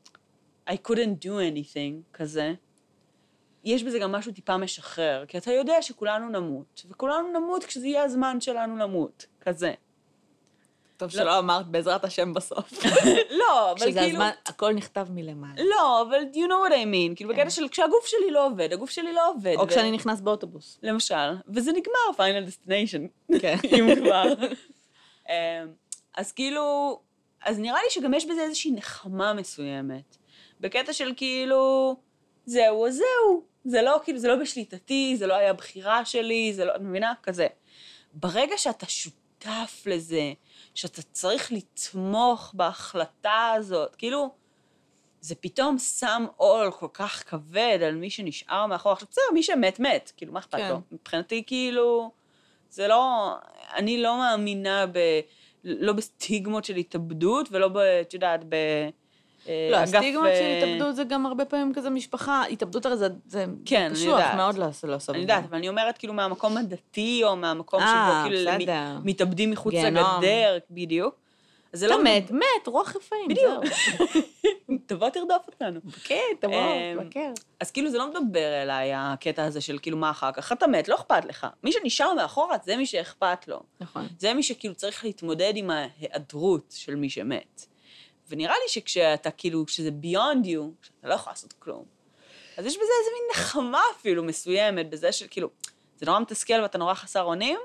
[0.70, 2.54] I couldn't do anything כזה,
[3.64, 8.04] יש בזה גם משהו טיפה משחרר, כי אתה יודע שכולנו נמות, וכולנו נמות כשזה יהיה
[8.04, 9.74] הזמן שלנו למות, כזה.
[10.98, 12.86] טוב שלא אמרת בעזרת השם בסוף.
[13.40, 14.08] לא, אבל שזה כאילו...
[14.08, 15.64] הזמן, הכל נכתב מלמעלה.
[15.64, 18.90] לא, אבל you know what I mean, כאילו בקטע של כשהגוף שלי לא עובד, הגוף
[18.90, 19.56] שלי לא עובד.
[19.58, 20.80] או כשאני נכנס באוטובוס.
[20.84, 23.08] למשל, וזה נגמר, Final Destination,
[23.40, 23.58] כן.
[23.80, 24.24] אם כבר.
[25.30, 25.34] אמ,
[26.18, 27.00] אז כאילו,
[27.46, 30.18] אז נראה לי שגם יש בזה איזושהי נחמה מסוימת.
[30.60, 31.96] בקטע של כאילו,
[32.46, 33.44] זהו, אז זהו.
[33.66, 37.14] זה לא, כאילו, זה לא בשליטתי, זה לא היה בחירה שלי, זה לא, את מבינה?
[37.24, 37.48] כזה.
[38.14, 40.34] ברגע שאתה שותף לזה,
[40.78, 44.30] שאתה צריך לתמוך בהחלטה הזאת, כאילו,
[45.22, 48.92] זה פתאום שם עול כל כך כבד על מי שנשאר מאחור.
[48.92, 50.12] עכשיו, בסדר, מי שמת, מת.
[50.18, 50.70] כאילו, מה אכפת כן.
[50.70, 50.82] לו?
[50.92, 52.12] מבחינתי, כאילו,
[52.70, 53.34] זה לא...
[53.76, 55.00] אני לא מאמינה ב...
[55.64, 57.78] לא בסטיגמות של התאבדות, ולא ב...
[57.78, 58.56] את יודעת, ב...
[59.48, 63.08] אה, לא, הסטיגמות של אה, התאבדות זה גם הרבה פעמים כזה משפחה, התאבדות הרי זה,
[63.28, 64.34] זה כן, אני קשוח.
[64.36, 65.18] מאוד לעשות אני את זה.
[65.18, 68.52] יודעת, אבל אני אומרת כאילו מהמקום הדתי, או מהמקום אה, שבו כאילו.
[68.74, 69.74] מ- מתאבדים מחוץ.
[69.74, 71.16] לגדר, בדיוק.
[71.74, 72.04] זה אתה לא...
[72.04, 73.64] מת, מת, רוח רפאים, בדיוק.
[74.86, 75.80] תבוא תרדוף אותנו.
[76.04, 77.32] כן, תבוא, אמ, תבקר.
[77.60, 80.52] אז כאילו זה לא מדבר אליי, הקטע הזה של כאילו מה אחר כך.
[80.52, 81.48] אתה מת, לא אכפת לך.
[81.64, 83.60] מי שנשאר מאחורה זה מי שאכפת לו.
[83.82, 84.08] נכון.
[84.20, 87.66] זה מי שכאילו צריך להתמודד עם ההיעדרות של מי שמת.
[88.30, 91.86] ונראה לי שכשאתה כאילו, כשזה beyond you, שאתה לא יכול לעשות כלום,
[92.58, 95.50] אז יש בזה איזה מין נחמה אפילו מסוימת, בזה של כאילו,
[95.98, 97.60] זה נורא מתסכל ואתה נורא חסר אונים,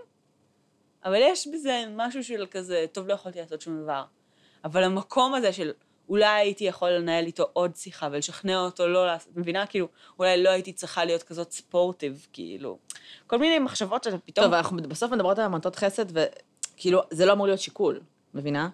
[1.04, 4.04] אבל יש בזה משהו של כזה, טוב, לא יכולתי לעשות שום דבר.
[4.64, 5.72] אבל המקום הזה של
[6.08, 9.66] אולי הייתי יכול לנהל איתו עוד שיחה ולשכנע אותו לא לעשות, מבינה?
[9.66, 12.78] כאילו, אולי לא הייתי צריכה להיות כזאת ספורטיב, כאילו.
[13.26, 14.44] כל מיני מחשבות שאתה פתאום...
[14.44, 18.00] טוב, אנחנו בסוף מדברות על המתות חסד, וכאילו, זה לא אמור להיות שיקול,
[18.34, 18.68] מבינה?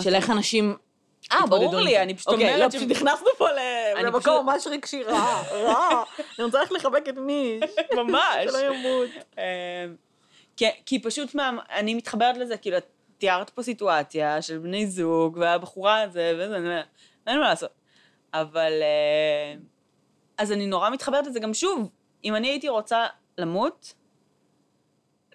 [0.00, 0.76] של איך אנשים...
[1.32, 2.02] אה, ברור לי.
[2.02, 3.46] אני פשוט אוקיי, אומרת לא, פשוט נכנסנו פה
[4.02, 6.02] למקום ממש רגשי רע, רע.
[6.38, 7.70] אני רוצה ללכת לחבק את מיש.
[7.98, 8.44] ממש.
[8.44, 9.10] שלא ימות.
[9.38, 9.42] אמ,
[10.86, 12.86] כי, פשוט מה, אני מתחברת לזה, כאילו, את
[13.18, 16.86] תיארת פה סיטואציה של בני זוג, והבחורה הזה, וזה, אני אומרת,
[17.26, 17.70] אין מה לעשות.
[18.34, 18.72] אבל...
[18.82, 19.54] אה,
[20.38, 21.90] אז אני נורא מתחברת לזה גם שוב,
[22.24, 23.06] אם אני הייתי רוצה
[23.38, 23.94] למות,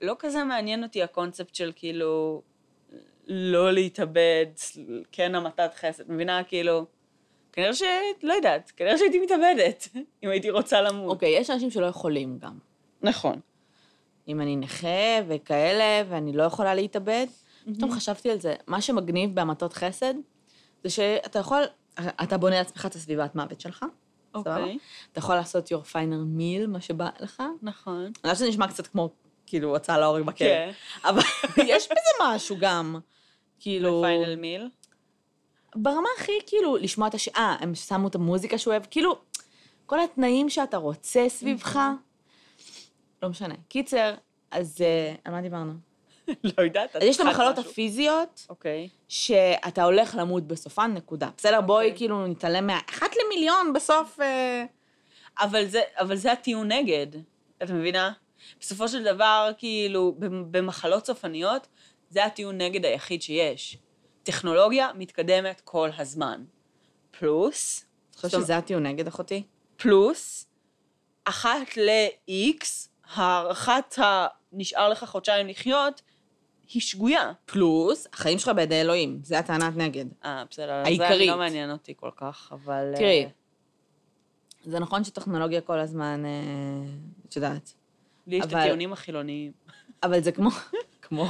[0.01, 2.41] לא כזה מעניין אותי הקונספט של כאילו,
[3.33, 4.45] לא להתאבד,
[5.11, 6.43] כן המתת חסד, מבינה?
[6.43, 6.85] כאילו,
[7.51, 7.83] כנראה ש...
[8.23, 9.87] לא יודעת, כנראה שהייתי מתאבדת,
[10.23, 11.09] אם הייתי רוצה למות.
[11.09, 12.57] אוקיי, יש אנשים שלא יכולים גם.
[13.01, 13.39] נכון.
[14.27, 17.27] אם אני נכה וכאלה, ואני לא יכולה להתאבד,
[17.75, 18.55] פתאום חשבתי על זה.
[18.67, 20.13] מה שמגניב בהמתות חסד,
[20.83, 21.63] זה שאתה יכול,
[21.99, 23.85] אתה בונה לעצמך את הסביבת מוות שלך?
[24.33, 24.77] אוקיי.
[25.11, 27.43] אתה יכול לעשות your final meal, מה שבא לך.
[27.61, 28.01] נכון.
[28.01, 29.09] אני יודעת שזה נשמע קצת כמו,
[29.45, 30.47] כאילו, הוצאה להורג בכלא.
[30.47, 30.71] כן.
[31.03, 31.21] אבל
[31.67, 32.99] יש בזה משהו גם.
[33.61, 34.69] כאילו, פיינל מיל.
[35.75, 37.27] ברמה הכי, כאילו, לשמוע את הש...
[37.27, 39.21] אה, הם שמו את המוזיקה שהוא אוהב, כאילו,
[39.85, 41.79] כל התנאים שאתה רוצה סביבך,
[43.23, 43.55] לא משנה.
[43.67, 44.13] קיצר,
[44.51, 45.73] אז אה, על מה דיברנו?
[46.57, 46.95] לא יודעת.
[46.95, 47.57] אז יש את המחלות.
[47.57, 48.89] הפיזיות, אוקיי.
[49.07, 51.29] שאתה הולך למות בסופן, נקודה.
[51.37, 51.97] בסדר, בואי אוקיי.
[51.97, 52.79] כאילו נתעלם מה...
[52.89, 54.19] אחת למיליון בסוף...
[54.19, 54.65] אה,
[55.39, 57.07] אבל זה, אבל זה הטיעון נגד,
[57.63, 58.11] את מבינה?
[58.59, 61.67] בסופו של דבר, כאילו, במ- במחלות סופניות,
[62.11, 63.77] זה הטיעון נגד היחיד שיש.
[64.23, 66.43] טכנולוגיה מתקדמת כל הזמן.
[67.11, 69.43] פלוס, את חושבת שזה הטיעון נגד אחותי?
[69.77, 70.47] פלוס,
[71.25, 72.65] אחת ל-X,
[73.13, 76.01] הארכת הנשאר לך חודשיים לחיות,
[76.73, 77.31] היא שגויה.
[77.45, 80.05] פלוס, החיים שלך בידי אלוהים, זה הטענת נגד.
[80.25, 81.29] אה, בסדר, אז זה העיקרית.
[81.29, 82.93] לא מעניין אותי כל כך, אבל...
[82.95, 83.29] תראי, אה,
[84.65, 86.31] זה נכון שטכנולוגיה כל הזמן, אה,
[87.29, 87.73] את יודעת,
[88.27, 89.51] לי יש את הטיעונים החילוניים.
[90.03, 90.49] אבל זה כמו...
[91.03, 91.27] כמו...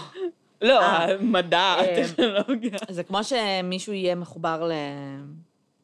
[0.62, 1.14] לא, אה.
[1.14, 2.78] המדע, אה, הטכנולוגיה.
[2.90, 4.72] זה כמו שמישהו יהיה מחובר ל...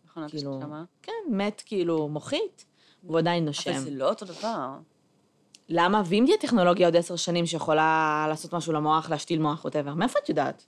[0.05, 0.59] מכונת כאילו...
[0.59, 0.83] השמה.
[1.03, 2.65] כן, מת כאילו מוחית,
[3.03, 3.71] והוא עדיין נושם.
[3.71, 4.69] אבל זה לא אותו דבר.
[5.69, 6.01] למה?
[6.05, 10.29] ואם תהיה טכנולוגיה עוד עשר שנים שיכולה לעשות משהו למוח, להשתיל מוח, ווטאבר, מאיפה את
[10.29, 10.65] יודעת?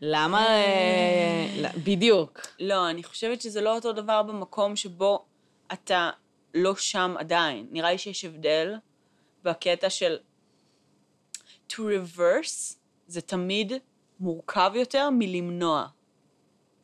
[0.00, 0.46] למה...
[0.46, 2.40] אה, לא, בדיוק.
[2.60, 5.24] לא, אני חושבת שזה לא אותו דבר במקום שבו
[5.72, 6.10] אתה
[6.54, 7.66] לא שם עדיין.
[7.70, 8.74] נראה לי שיש הבדל
[9.42, 10.16] בקטע של...
[11.70, 12.74] to reverse
[13.06, 13.72] זה תמיד
[14.20, 15.86] מורכב יותר מלמנוע.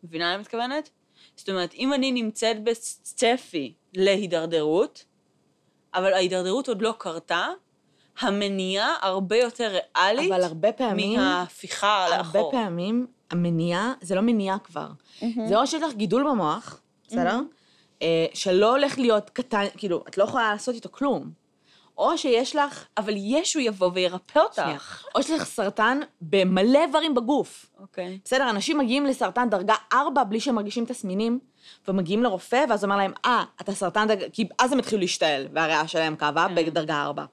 [0.04, 0.90] מבינה מה אני מתכוונת?
[1.36, 5.04] זאת אומרת, אם אני נמצאת בצפי להידרדרות,
[5.94, 7.46] אבל ההידרדרות עוד לא קרתה,
[8.18, 12.50] המניעה הרבה יותר ריאלית אבל הרבה פעמים, מההפיכה הרבה לאחור.
[12.50, 14.88] פעמים המניעה, זה לא מניעה כבר.
[15.48, 17.40] זה או שיש לך גידול במוח, בסדר?
[18.02, 21.30] אה, שלא הולך להיות קטן, כאילו, את לא יכולה לעשות איתו כלום.
[22.02, 24.54] או שיש לך, אבל ישו יבוא וירפא אותך.
[24.54, 24.78] שנייה,
[25.14, 27.66] או שיש לך סרטן במלא איברים בגוף.
[27.80, 28.18] אוקיי.
[28.24, 31.38] בסדר, אנשים מגיעים לסרטן דרגה 4 בלי שהם מרגישים תסמינים,
[31.88, 35.88] ומגיעים לרופא, ואז אומר להם, אה, אתה סרטן דרגה, כי אז הם התחילו להשתעל, והריאה
[35.88, 36.54] שלהם כאבה כן.
[36.54, 37.24] בדרגה 4.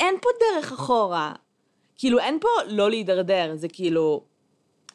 [0.00, 1.32] אין פה דרך אחורה.
[1.96, 4.24] כאילו, אין פה לא להידרדר, זה כאילו,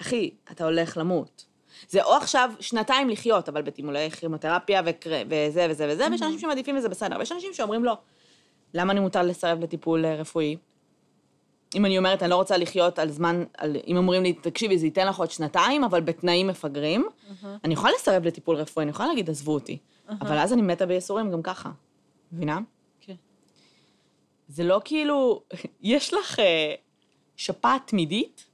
[0.02, 1.46] אחי, אתה הולך למות.
[1.90, 5.10] זה או עכשיו שנתיים לחיות, אבל בטימולי כימותרפיה וקר...
[5.30, 7.98] וזה וזה וזה, ויש אנשים שמעדיפים וזה בסדר, ויש אנשים שאומרים לא.
[8.76, 10.58] למה אני מותר לסרב לטיפול אה, רפואי?
[11.76, 14.86] אם אני אומרת, אני לא רוצה לחיות על זמן, על, אם אומרים לי, תקשיבי, זה
[14.86, 17.08] ייתן לך עוד שנתיים, אבל בתנאים מפגרים,
[17.64, 19.78] אני יכולה לסרב לטיפול רפואי, אני יכולה להגיד, עזבו אותי.
[20.10, 21.72] אבל אז אני מתה בייסורים גם ככה.
[22.32, 22.60] מבינה?
[23.02, 23.14] כן.
[24.48, 25.42] זה לא כאילו,
[25.82, 26.74] יש לך אה,
[27.36, 28.46] שפעת תמידית,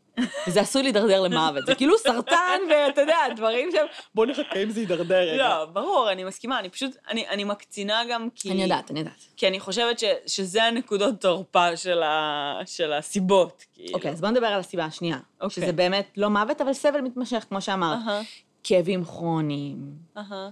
[0.48, 1.66] וזה עשוי להידרדר למוות.
[1.66, 3.86] זה כאילו סרטן, ואתה יודע, דברים שהם...
[4.16, 5.50] בוא נחכה אם זה יידרדר רגע.
[5.50, 8.52] לא, ברור, אני מסכימה, אני פשוט, אני, אני מקצינה גם כי...
[8.52, 9.26] אני יודעת, אני יודעת.
[9.38, 13.94] כי אני חושבת ש, שזה הנקודות תורפה של, ה, של הסיבות, כאילו.
[13.94, 15.18] אוקיי, אז בוא נדבר על הסיבה השנייה.
[15.42, 15.64] אוקיי.
[15.64, 17.98] שזה באמת לא מוות, אבל סבל מתמשך, כמו שאמרת.
[18.08, 18.22] אהה,
[18.64, 19.78] כאבים כרוניים.
[20.18, 20.50] אהה.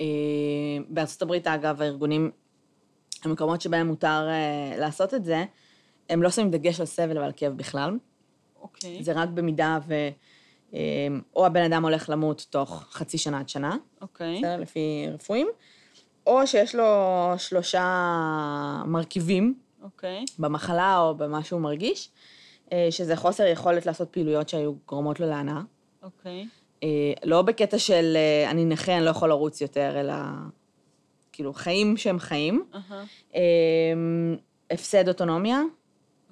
[0.00, 0.06] אה,
[0.88, 2.30] בארצות הברית, אגב, הארגונים,
[3.24, 5.44] המקומות שבהם מותר אה, לעשות את זה,
[6.10, 7.96] הם לא שמים דגש על סבל ועל כאב בכלל.
[8.60, 9.94] אוקיי, זה רק במידה ו...
[10.74, 10.78] אה,
[11.36, 14.56] או הבן אדם הולך למות תוך חצי שנה עד שנה, אוקיי, בסדר?
[14.56, 15.48] לפי רפואים,
[16.26, 16.84] או שיש לו
[17.36, 17.84] שלושה
[18.86, 22.10] מרכיבים אוקיי, במחלה או במה שהוא מרגיש,
[22.72, 25.60] אה, שזה חוסר יכולת לעשות פעילויות שהיו גורמות לו להנאה.
[26.02, 26.46] אוקיי,
[26.82, 30.14] אה, לא בקטע של אה, אני נכה, אני לא יכול לרוץ יותר, אלא
[31.32, 32.64] כאילו חיים שהם חיים.
[33.34, 33.40] אה,
[34.70, 35.60] הפסד אוטונומיה,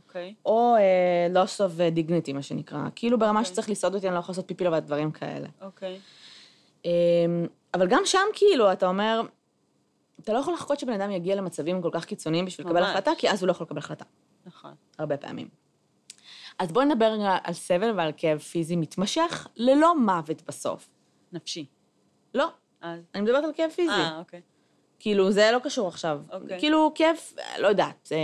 [0.09, 2.79] אוקיי, או אה, loss of dignity, מה שנקרא.
[2.95, 3.53] כאילו ברמה אוקיי.
[3.53, 5.49] שצריך לסעוד אותי, אני לא יכול לעשות פיפי לבד, דברים כאלה.
[5.61, 6.01] אוקיי,
[6.87, 6.91] אה,
[7.75, 9.23] אבל גם שם כאילו, אתה אומר,
[10.21, 12.91] אתה לא יכול לחכות שבן אדם יגיע למצבים כל כך קיצוניים בשביל לקבל ממש.
[12.91, 14.05] החלטה, כי אז הוא לא יכול לקבל החלטה,
[14.47, 14.75] נכון.
[14.99, 15.49] הרבה פעמים.
[16.59, 20.89] אז בואי נדבר על סבל ועל כאב פיזי מתמשך, ללא מוות בסוף.
[21.33, 21.67] נפשי.
[22.35, 22.49] לא,
[22.81, 23.01] אז...
[23.15, 23.91] אני מדברת על כאב פיזי.
[23.91, 24.41] אה, אוקיי.
[24.99, 26.23] כאילו, זה לא קשור עכשיו.
[26.33, 26.59] אוקיי.
[26.61, 27.17] כאילו, כאב,
[27.59, 28.19] לא יודעת, אה,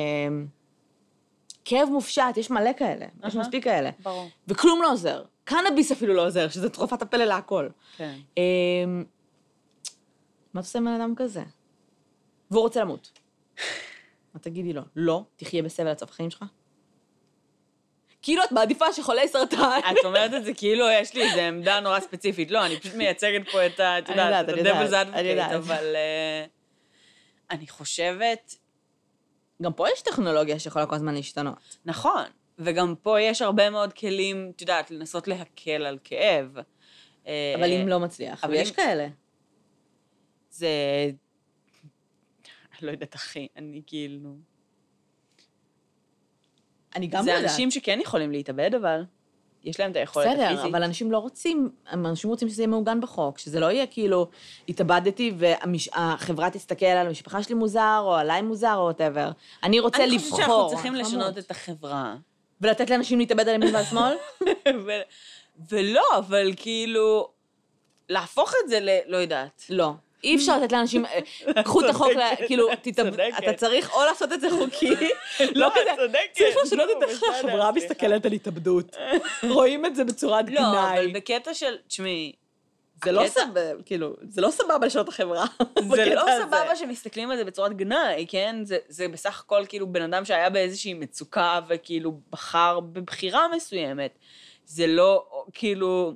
[1.65, 3.43] כאב מופשט, יש מלא כאלה, יש אהה.
[3.43, 3.91] מספיק כאלה.
[4.03, 4.29] ברור.
[4.49, 5.23] וכלום לא עוזר.
[5.45, 7.69] קנאביס אפילו לא עוזר, שזה תרופת הפלא להכל.
[7.97, 8.15] כן.
[8.39, 8.43] אה,
[10.55, 11.43] מה אתה עושה עם בן אדם כזה?
[12.51, 13.13] והוא רוצה למות.
[14.35, 14.83] מה תגידי לו?
[14.97, 16.45] לא, תחיה בסבל עד סוף החיים שלך?
[18.23, 19.79] כאילו את מעדיפה שחולי סרטן...
[19.91, 22.51] את אומרת את זה כאילו יש לי איזו עמדה נורא ספציפית.
[22.51, 23.99] לא, אני פשוט מייצגת פה את ה...
[23.99, 25.51] את אני יודעת, את יודעת.
[25.51, 26.45] Advocate, אבל אה,
[27.51, 28.55] אני חושבת...
[29.63, 31.79] גם פה יש טכנולוגיה שיכולה כל הזמן להשתנות.
[31.85, 32.25] נכון,
[32.59, 36.57] וגם פה יש הרבה מאוד כלים, את יודעת, לנסות להקל על כאב.
[37.27, 39.09] אה, אבל אם לא מצליח, אבל אם- כאלה.
[40.51, 40.69] זה...
[42.73, 44.35] אני לא יודעת, אחי, אני כאילו...
[46.97, 47.45] אני גם זה יודעת.
[47.51, 49.03] אנשים שכן יכולים להתאבד, אבל
[49.65, 50.49] יש להם את היכולת הפיזית.
[50.51, 54.27] בסדר, אבל אנשים לא רוצים, אנשים רוצים שזה יהיה מעוגן בחוק, שזה לא יהיה כאילו,
[54.69, 59.31] התאבדתי והחברה תסתכל על המשפחה שלי מוזר, או עליי מוזר, או whatever.
[59.63, 60.31] אני רוצה אני לבחור.
[60.31, 61.39] חושבת שאנחנו צריכים לשנות.
[61.39, 62.17] את החברה.
[62.61, 64.15] ולתת לאנשים להתאבד על ימין ועל שמאל?
[64.87, 65.03] ו-
[65.71, 67.29] ולא, אבל כאילו,
[68.09, 68.89] להפוך את זה ל...
[69.07, 69.65] לא יודעת.
[69.71, 69.93] לא.
[70.25, 72.13] אי אפשר לתת לאנשים, אה, קחו את החוק,
[72.47, 72.69] כאילו.
[73.39, 74.95] אתה צריך או לעשות את זה חוקי,
[75.55, 76.19] לא את כזה.
[76.33, 77.73] צריך לשנות לא, את איך שהחברה סליחה.
[77.73, 78.97] מסתכלת על התאבדות.
[79.49, 81.13] רואים את זה בצורת לא, אבל גנאי.
[81.13, 82.33] בקטע של, תשמעי,
[83.05, 85.45] זה לא סבבה, כאילו, זה לא סבבה לשנות את החברה.
[85.97, 86.23] זה לא.
[86.43, 88.57] סבבה שמסתכלים על זה בצורת גנאי, כן?
[88.63, 94.19] זה, זה בסך הכל כאילו בן אדם שהיה באיזושהי מצוקה וכאילו בחר בבחירה מסוימת.
[94.67, 96.15] זה לא כאילו,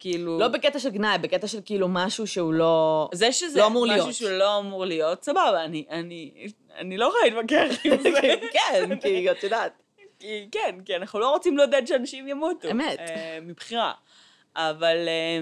[0.00, 0.38] כאילו...
[0.38, 3.08] לא בקטע של גנאי, בקטע של כאילו משהו שהוא לא...
[3.14, 4.14] זה שזה לא אמור משהו להיות.
[4.14, 6.30] שהוא לא אמור להיות, סבבה, אני, אני,
[6.78, 8.20] אני לא יכולה להתווכח עם זה.
[8.52, 9.72] כן, כי את יודעת.
[10.18, 12.70] כי, כן, כי אנחנו לא רוצים לעודד שאנשים ימותו.
[12.70, 12.98] אמת.
[12.98, 13.92] אה, מבחירה.
[14.56, 14.96] אבל...
[15.08, 15.40] אה,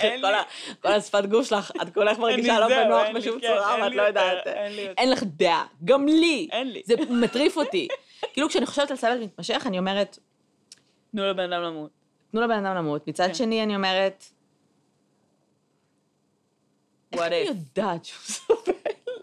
[0.00, 0.22] אין
[0.80, 4.46] כל השפת גוף שלך, את כולך מרגישה לא בנוח בשום כן, צורה, ואת לא יודעת.
[4.98, 5.66] אין לך דעה.
[5.84, 6.48] גם לי.
[6.52, 6.82] אין לי.
[6.84, 7.88] זה מטריף אותי.
[8.32, 10.18] כאילו, כשאני חושבת על סבל מתמשך, אני אומרת,
[11.12, 11.99] תנו לבן אדם למות.
[12.30, 13.08] תנו לבן אדם למות.
[13.08, 13.34] מצד כן.
[13.34, 14.24] שני, אני אומרת,
[17.12, 17.36] איך אני?
[17.36, 18.72] יודעת שהוא סובל?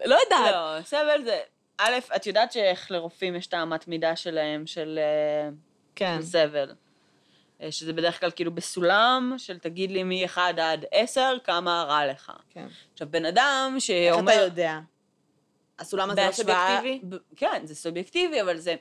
[0.04, 0.54] לא יודעת.
[0.54, 1.40] לא, סבל זה...
[1.78, 5.50] א', את יודעת שאיך לרופאים יש את האמת מידה שלהם, של, אה,
[5.96, 6.16] כן.
[6.20, 6.72] של סבל.
[7.62, 12.32] אה, שזה בדרך כלל כאילו בסולם של תגיד לי מ-1 עד 10, כמה רע לך.
[12.50, 12.66] כן.
[12.92, 14.32] עכשיו, בן אדם איך שאומר...
[14.32, 14.78] אתה יודע?
[15.78, 17.16] הסולם הזה לא בהשוואה- סובייקטיבי?
[17.16, 18.74] ב- כן, זה סובייקטיבי, אבל זה,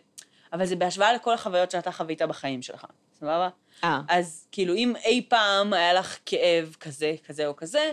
[0.53, 2.85] אבל זה בהשוואה לכל החוויות שאתה חווית בחיים שלך,
[3.19, 3.49] סבבה?
[3.83, 7.91] אה, אז כאילו, אם אי פעם היה לך כאב כזה, כזה או כזה,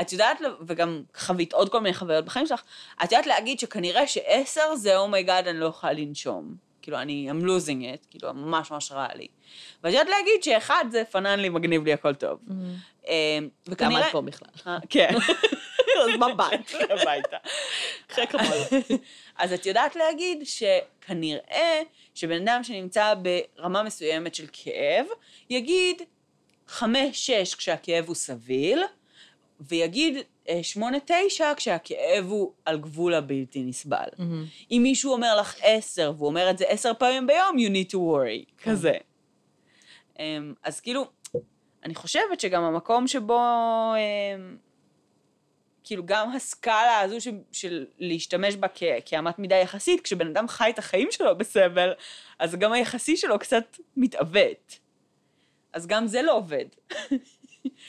[0.00, 2.62] את יודעת, וגם חווית עוד כל מיני חוויות בחיים שלך,
[3.04, 6.54] את יודעת להגיד שכנראה שעשר זה oh my God, אני לא יכולה לנשום.
[6.82, 9.26] כאילו, אני, I'm losing it, כאילו, ממש ממש רע לי.
[9.84, 12.38] ואת יודעת להגיד שאחד זה פנן לי, מגניב לי, הכל טוב.
[13.08, 14.06] אה, למה וכנראה...
[14.06, 14.48] את פה בכלל?
[14.66, 15.14] אה, כן.
[16.04, 16.74] אז מה באת?
[17.00, 17.36] הביתה.
[18.14, 18.96] אחרי כמובן.
[19.38, 21.80] אז את יודעת להגיד שכנראה
[22.14, 25.06] שבן אדם שנמצא ברמה מסוימת של כאב,
[25.50, 26.02] יגיד
[26.68, 28.82] חמש-שש כשהכאב הוא סביל,
[29.60, 30.16] ויגיד
[30.48, 34.08] אה, שמונה-תשע כשהכאב הוא על גבול הבלתי נסבל.
[34.70, 37.96] אם מישהו אומר לך עשר, והוא אומר את זה עשר פעמים ביום, you need to
[37.96, 38.92] worry, כזה.
[40.18, 41.04] אמ, אז כאילו,
[41.84, 43.40] אני חושבת שגם המקום שבו,
[43.96, 44.56] אמ,
[45.84, 50.70] כאילו, גם הסקאלה הזו של, של להשתמש בה כ, כאמת מידה יחסית, כשבן אדם חי
[50.70, 51.92] את החיים שלו בסבל,
[52.38, 54.78] אז גם היחסי שלו קצת מתעוות.
[55.72, 56.64] אז גם זה לא עובד.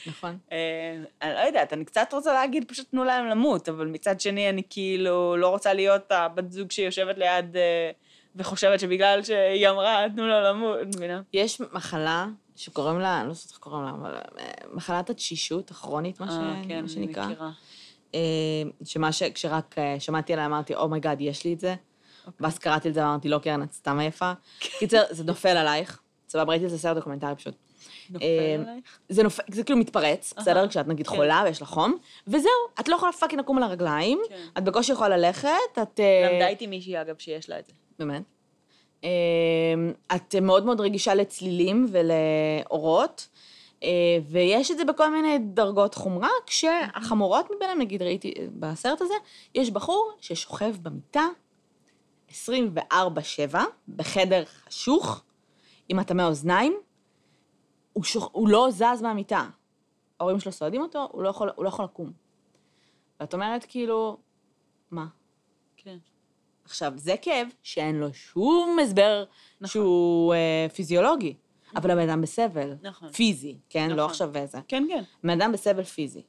[0.06, 0.38] נכון.
[0.52, 4.50] אה, אני לא יודעת, אני קצת רוצה להגיד, פשוט תנו להם למות, אבל מצד שני,
[4.50, 7.90] אני כאילו לא רוצה להיות הבת זוג שיושבת ליד אה,
[8.36, 11.22] וחושבת שבגלל שהיא אמרה, תנו לו למות, מבינה?
[11.32, 12.26] יש מחלה
[12.56, 16.68] שקוראים לה, אני לא יודעת איך קוראים לה, אבל אה, מחלת התשישות הכרונית, מה, ש...
[16.68, 17.26] כן, מה שנקרא.
[17.26, 17.50] מכירה.
[18.14, 18.20] אה,
[18.84, 19.22] שמה ש...
[19.22, 21.74] כשרק אה, שמעתי עליה, אמרתי, oh my God, יש לי את זה.
[22.26, 22.44] אוקיי.
[22.44, 24.32] ואז קראתי את זה ואמרתי, לא, קרן, את סתם עייפה.
[24.58, 26.00] קיצר, זה נופל עלייך.
[26.28, 27.54] סבבה, ראיתי את זה סרט דוקומנטרי פשוט.
[28.10, 28.98] נופל אה, עלייך?
[29.08, 30.68] זה נופל, זה כאילו מתפרץ, בסדר?
[30.68, 31.16] כשאת נגיד כן.
[31.16, 31.96] חולה ויש לך חום,
[32.26, 32.50] וזהו,
[32.80, 34.34] את לא יכולה fucking לקום על הרגליים, כן.
[34.58, 35.48] את בקושי יכולה ללכת,
[35.82, 36.00] את...
[36.32, 37.72] למדה איתי מישהי, אגב, שיש לה את זה.
[37.98, 38.22] באמת.
[40.16, 43.28] את מאוד מאוד רגישה לצלילים ולאורות,
[44.28, 49.14] ויש את זה בכל מיני דרגות חומרה, כשהחמורות מביניהם, נגיד ראיתי אה, בסרט הזה,
[49.54, 51.26] יש בחור ששוכב במיטה
[52.30, 52.34] 24-7,
[53.88, 55.22] בחדר חשוך,
[55.88, 56.76] עם הטמי אוזניים,
[57.92, 58.28] הוא, שוכ...
[58.32, 59.48] הוא לא זז מהמיטה.
[60.20, 62.12] ההורים שלו סועדים אותו, הוא לא יכול, הוא לא יכול לקום.
[63.20, 64.16] ואת אומרת, כאילו,
[64.90, 65.06] מה?
[65.76, 65.96] כן.
[66.64, 69.24] עכשיו, זה כאב שאין לו שום הסבר
[69.60, 69.68] נכון.
[69.68, 71.34] שהוא אה, פיזיולוגי,
[71.76, 72.74] אבל הבן אדם בסבל.
[72.82, 73.12] נכון.
[73.12, 73.84] פיזי, כן?
[73.86, 73.96] נכון.
[73.96, 74.58] לא עכשיו איזה.
[74.68, 75.02] כן, כן.
[75.24, 76.22] בן אדם בסבל פיזי.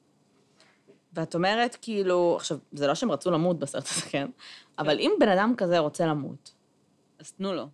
[1.13, 4.27] ואת אומרת, כאילו, עכשיו, זה לא שהם רצו למות בסרט הזה, כן?
[4.79, 6.53] אבל אם בן אדם כזה רוצה למות,
[7.19, 7.67] אז תנו לו.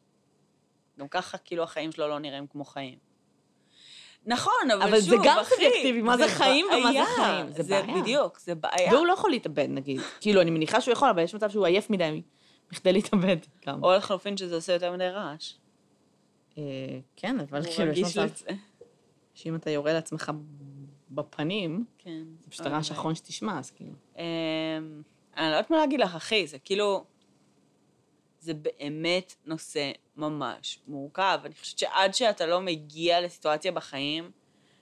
[0.99, 2.97] גם ככה, כאילו, החיים שלו לא נראים כמו חיים.
[4.25, 7.05] נכון, אבל, אבל שוב, זה גם אחי, סובייקטיבי, מה זה חיים ומה זה בעיה.
[7.05, 8.01] חיים, זה זה בעיה.
[8.01, 8.93] בדיוק, זה בעיה.
[8.93, 10.01] והוא לא יכול להתאבד, נגיד.
[10.21, 12.21] כאילו, אני מניחה שהוא יכול, אבל יש מצב שהוא עייף מדי
[12.71, 13.83] בכדי להתאבד גם.
[13.83, 15.53] או לחלופין שזה עושה יותר מדי רעש.
[16.57, 16.63] אה,
[17.15, 18.29] כן, אבל כאילו, יש מצב.
[19.33, 20.31] שאם אתה יורה לעצמך
[21.11, 22.23] בפנים, כן.
[22.39, 23.93] זה פשוט הרעש האחרון שתשמע, אז כאילו.
[24.17, 24.21] אמ,
[25.37, 27.05] אני לא יודעת מה להגיד לך, אחי, זה כאילו...
[28.39, 31.39] זה באמת נושא ממש מורכב.
[31.45, 34.31] אני חושבת שעד שאתה לא מגיע לסיטואציה בחיים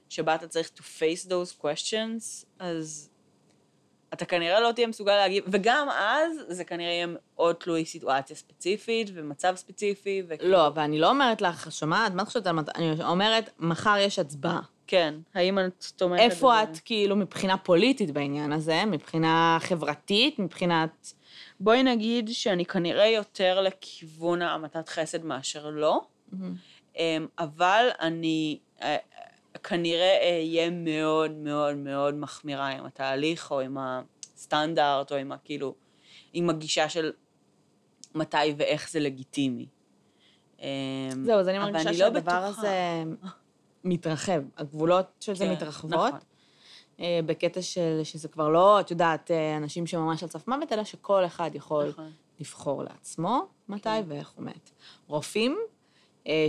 [0.10, 3.10] שבה אתה צריך to face those questions, אז
[4.14, 9.10] אתה כנראה לא תהיה מסוגל להגיב, וגם אז זה כנראה יהיה מאוד תלוי סיטואציה ספציפית
[9.14, 10.52] ומצב ספציפי, וכאילו...
[10.52, 12.14] לא, אבל אני לא אומרת לך, שומעת?
[12.14, 12.54] מה את חושבת על...
[12.56, 14.62] מת- אני אומרת, מחר יש הצבעה.
[14.88, 16.72] כן, האם את תומכת איפה בזה?
[16.72, 18.86] את, כאילו, מבחינה פוליטית בעניין הזה?
[18.86, 20.40] מבחינה חברתית?
[20.40, 21.14] מבחינת...
[21.60, 26.02] בואי נגיד שאני כנראה יותר לכיוון המתת חסד מאשר לא,
[26.96, 28.98] אמ, אבל אני אה,
[29.64, 35.76] כנראה אהיה מאוד מאוד מאוד מחמירה עם התהליך, או עם הסטנדרט, או עם הכאילו,
[36.34, 37.12] עם הגישה של
[38.16, 39.66] מתי ואיך זה לגיטימי.
[40.60, 40.66] אמ,
[41.26, 42.48] זהו, אז אני מרגישה אני לא שהדבר בטוחה.
[42.48, 43.04] הזה
[43.84, 44.42] מתרחב.
[44.58, 45.94] הגבולות של זה כן, מתרחבות.
[45.94, 46.20] נכון.
[47.00, 50.84] אה, בקטע של שזה כבר לא, את יודעת, אה, אנשים שממש על סף מוות, אלא
[50.84, 52.12] שכל אחד יכול נכון.
[52.40, 54.04] לבחור לעצמו מתי כן.
[54.08, 54.72] ואיך הוא מת.
[55.08, 55.71] רופאים אה,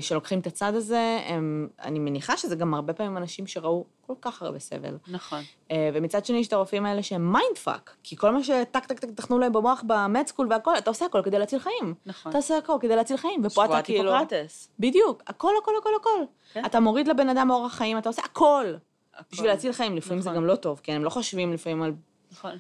[0.00, 4.42] שלוקחים את הצד הזה, הם, אני מניחה שזה גם הרבה פעמים אנשים שראו כל כך
[4.42, 4.98] הרבה סבל.
[5.08, 5.42] נכון.
[5.70, 8.98] אה, ומצד שני יש את הרופאים האלה שהם mind fuck, כי כל מה שטק טק
[8.98, 11.94] טק תכנתו להם במוח ב med school והכל, אתה עושה הכל כדי להציל חיים.
[12.06, 12.30] נכון.
[12.30, 14.14] אתה עושה הכל כדי להציל חיים, ופה אתה שבועת כאילו...
[14.14, 14.68] היפוקרטס.
[14.78, 16.24] בדיוק, הכל, הכל, הכל, הכל.
[16.52, 16.64] כן.
[16.66, 18.74] אתה מוריד לבן אדם אורח חיים, אתה עושה הכל.
[19.14, 19.24] הכל.
[19.32, 20.42] בשביל להציל חיים, לפעמים זה נכון.
[20.42, 20.92] גם לא טוב, כן?
[20.92, 21.92] הם לא חושבים לפעמים על...
[22.32, 22.58] נכון.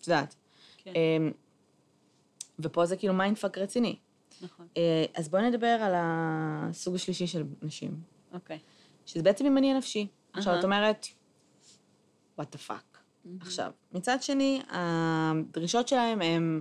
[0.00, 0.34] את יודעת.
[0.84, 0.92] כן.
[0.94, 1.32] אמ,
[2.58, 3.96] ופה זה כאילו mind fuck רציני.
[4.42, 4.66] נכון.
[4.76, 8.00] אה, אז בואי נדבר על הסוג השלישי של אנשים,
[8.32, 8.58] אוקיי.
[9.06, 10.06] שזה בעצם ימני הנפשי.
[10.32, 10.60] עכשיו, אהה.
[10.60, 11.06] את אומרת,
[12.40, 12.98] what the fuck.
[13.40, 16.60] עכשיו, מצד שני, הדרישות שלהם הן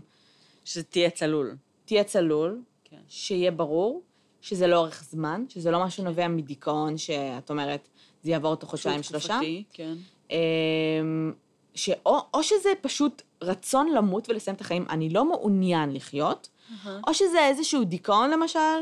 [0.66, 1.56] שזה תהיה צלול.
[1.86, 3.02] תהיה צלול, כן.
[3.08, 4.04] שיהיה ברור,
[4.42, 7.88] שזה לאורך זמן, שזה לא משהו נובע מדיכאון, שאת אומרת,
[8.24, 9.28] זה יעבור תוך חודשיים, שלושה.
[9.28, 9.94] תקופתי, כן.
[10.32, 11.34] אמ,
[11.76, 16.50] שאו, או שזה פשוט רצון למות ולסיים את החיים, אני לא מעוניין לחיות,
[17.08, 18.80] או שזה איזשהו דיכאון למשל,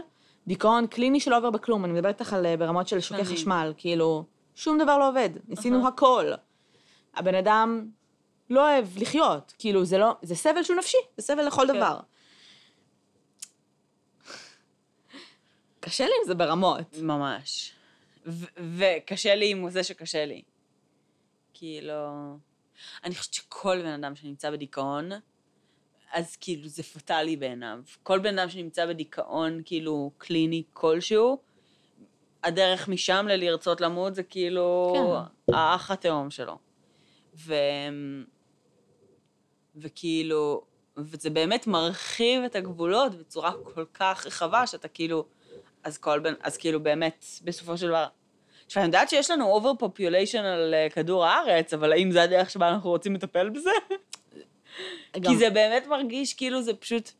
[0.47, 3.25] דיכאון קליני שלא עובר בכלום, אני מדברת איתך על אה, ברמות של שוקי.
[3.25, 4.25] חשמל, כאילו,
[4.55, 6.31] שום דבר לא עובד, ניסינו הכל.
[7.15, 7.87] הבן אדם
[8.49, 11.75] לא אוהב לחיות, כאילו, זה לא, זה סבל שהוא נפשי, זה סבל לכל כן.
[11.75, 11.99] דבר.
[15.79, 16.97] קשה לי עם זה ברמות.
[17.01, 17.71] ממש.
[18.77, 20.41] וקשה לי עם זה שקשה לי.
[21.53, 21.93] כאילו...
[23.03, 25.09] אני חושבת שכל בן אדם שנמצא בדיכאון,
[26.15, 27.79] אז כאילו זה פטאלי בעיניו.
[28.03, 31.37] כל בן אדם שנמצא בדיכאון, כאילו, קליני כלשהו,
[32.43, 34.93] הדרך משם ללרצות למות זה כאילו
[35.47, 35.53] כן.
[35.53, 36.57] האח התאום שלו.
[37.35, 37.53] ו...
[39.75, 40.61] וכאילו,
[40.97, 45.25] וזה באמת מרחיב את הגבולות בצורה כל כך רחבה, שאתה כאילו,
[45.83, 48.07] אז כל בן, אז כאילו באמת, בסופו של דבר,
[48.65, 52.49] עכשיו, אני יודעת שיש לנו over population על אה, כדור הארץ, אבל האם זה הדרך
[52.49, 53.69] שבה אנחנו רוצים לטפל בזה?
[55.19, 57.11] גם- כי זה באמת מרגיש כאילו זה פשוט,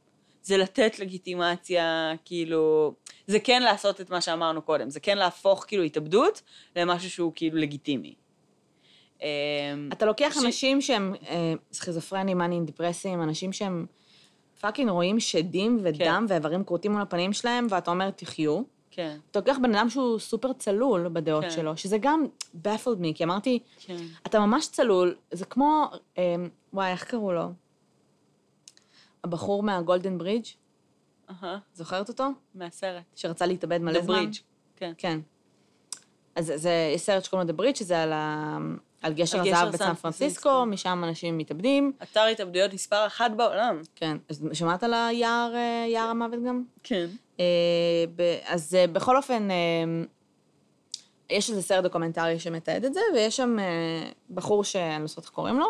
[0.43, 2.93] זה לתת לגיטימציה, כאילו,
[3.27, 6.41] זה כן לעשות את מה שאמרנו קודם, זה כן להפוך כאילו התאבדות
[6.75, 8.13] למשהו שהוא כאילו לגיטימי.
[9.21, 9.27] אמ,
[9.93, 13.85] אתה לוקח ש- אנשים שהם אה, סכיזופרנים, מאניים, דיפרסיים, אנשים שהם
[14.61, 18.61] fucking רואים שדים ודם ואיברים כרותים מול הפנים שלהם, ואתה אומר, תחיו.
[18.91, 21.49] כן, אתה לוקח בן אדם שהוא סופר צלול בדעות כן.
[21.51, 22.25] שלו, שזה גם
[22.63, 23.97] baffled me, כי אמרתי, כן.
[24.25, 25.85] אתה ממש צלול, זה כמו,
[26.17, 26.35] אה,
[26.76, 27.51] וואי, איך קראו לו?
[29.23, 30.45] הבחור מה Golden Bridge,
[31.30, 32.28] אהה, זוכרת אותו?
[32.55, 33.03] מהסרט.
[33.15, 34.26] שרצה להתאבד מלא זמן?
[34.32, 34.38] Bridge,
[34.76, 34.93] כן.
[34.97, 35.19] כן.
[36.36, 38.57] אז זה- יש סרט שקוראים לו The Bridge, שזה על, ה,
[39.01, 40.65] על גשר על הזהב סן בסן פרנסיסקו.
[40.65, 41.91] משם אנשים מתאבדים.
[42.03, 43.82] אתר התאבדויות מספר אחת בעולם.
[43.95, 44.17] כן.
[44.30, 46.63] אז שמעת על היער, אה, יער המוות גם?
[46.84, 47.05] כן.
[47.39, 47.45] אה,
[48.45, 49.47] אז אה, בכל אופן,
[51.30, 53.57] יש איזה סרט דוקומנטרי שמתעד את זה, ויש שם
[54.30, 55.65] בחור שאני לא זוכרת איך קוראים לו,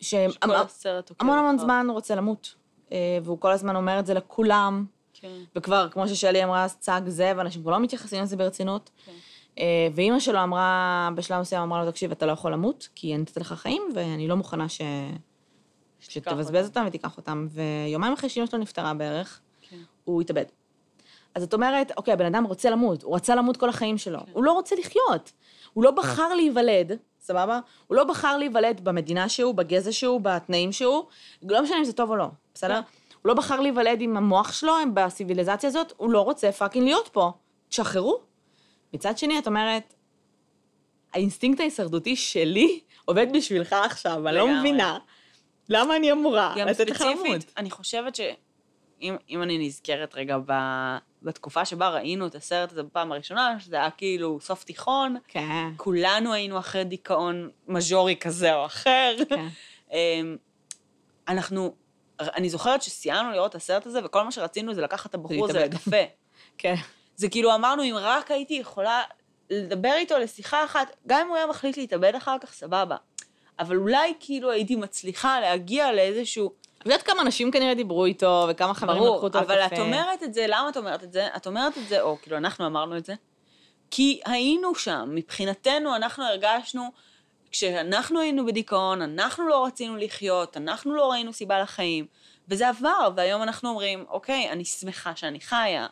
[0.00, 1.58] שכל הסרט עוקב המון אחריו.
[1.58, 2.54] זמן רוצה למות.
[2.92, 5.32] אה, והוא כל הזמן אומר את זה לכולם, כן.
[5.56, 8.90] וכבר, כמו ששלי אמרה, צג זה, ואנשים כבר לא מתייחסים לזה ברצינות.
[9.06, 9.12] כן.
[9.58, 13.22] אה, ואימא שלו אמרה, בשלב מסוים אמרה לו, תקשיב, אתה לא יכול למות, כי אני
[13.22, 14.80] נתת לך חיים, ואני לא מוכנה ש...
[16.00, 17.48] שתבזבז אותם ותיקח אותם.
[17.50, 19.40] ויומיים אחרי שאימא שלו נפטרה בערך,
[19.70, 19.76] כן.
[20.04, 20.44] הוא התאבד.
[21.34, 24.32] אז את אומרת, אוקיי, הבן אדם רוצה למות, הוא רצה למות כל החיים שלו, כן.
[24.32, 25.32] הוא לא רוצה לחיות.
[25.72, 26.92] הוא לא בחר להיוולד,
[27.28, 27.60] סבבה?
[27.86, 31.04] הוא לא בחר להיוולד במדינה שהוא, בגזע שהוא, בתנאים שהוא,
[31.42, 32.74] לא משנה אם זה טוב או לא, בסדר?
[32.74, 32.80] כן.
[33.22, 37.32] הוא לא בחר להיוולד עם המוח שלו, בציביליזציה הזאת, הוא לא רוצה fucking להיות פה.
[37.68, 38.20] תשחררו.
[38.94, 39.94] מצד שני, את אומרת,
[41.14, 44.58] האינסטינקט ההישרדותי שלי עובד בשבילך עכשיו, אני לא.
[44.58, 44.98] מבינה.
[45.68, 47.16] למה אני אמורה גם לתת לך למות?
[47.18, 50.52] ספציפית, אני חושבת שאם אם אני נזכרת רגע ב,
[51.22, 56.32] בתקופה שבה ראינו את הסרט הזה בפעם הראשונה, שזה היה כאילו סוף תיכון, כן, כולנו
[56.32, 59.16] היינו אחרי דיכאון מז'ורי כזה או אחר.
[59.28, 59.46] כן.
[59.92, 60.36] אמ,
[61.28, 61.74] אנחנו,
[62.20, 65.58] אני זוכרת שסיימנו לראות את הסרט הזה, וכל מה שרצינו זה לקחת את הבחור הזה.
[65.58, 66.02] לקפה.
[66.58, 66.74] כן.
[67.16, 69.02] זה כאילו אמרנו, אם רק הייתי יכולה
[69.50, 72.96] לדבר איתו לשיחה אחת, גם אם הוא היה מחליט להתאבד אחר כך, סבבה.
[73.58, 76.52] אבל אולי כאילו הייתי מצליחה להגיע לאיזשהו...
[76.78, 79.54] את יודעת כמה אנשים כנראה דיברו איתו, וכמה חברים לקחו ברור, אותו לקפה.
[79.54, 81.28] אבל את אומרת את זה, למה את אומרת את זה?
[81.36, 83.14] את אומרת את זה, או כאילו אנחנו אמרנו את זה,
[83.90, 86.92] כי היינו שם, מבחינתנו אנחנו הרגשנו,
[87.50, 92.06] כשאנחנו היינו בדיכאון, אנחנו לא רצינו לחיות, אנחנו לא ראינו סיבה לחיים,
[92.48, 95.86] וזה עבר, והיום אנחנו אומרים, אוקיי, אני שמחה שאני חיה.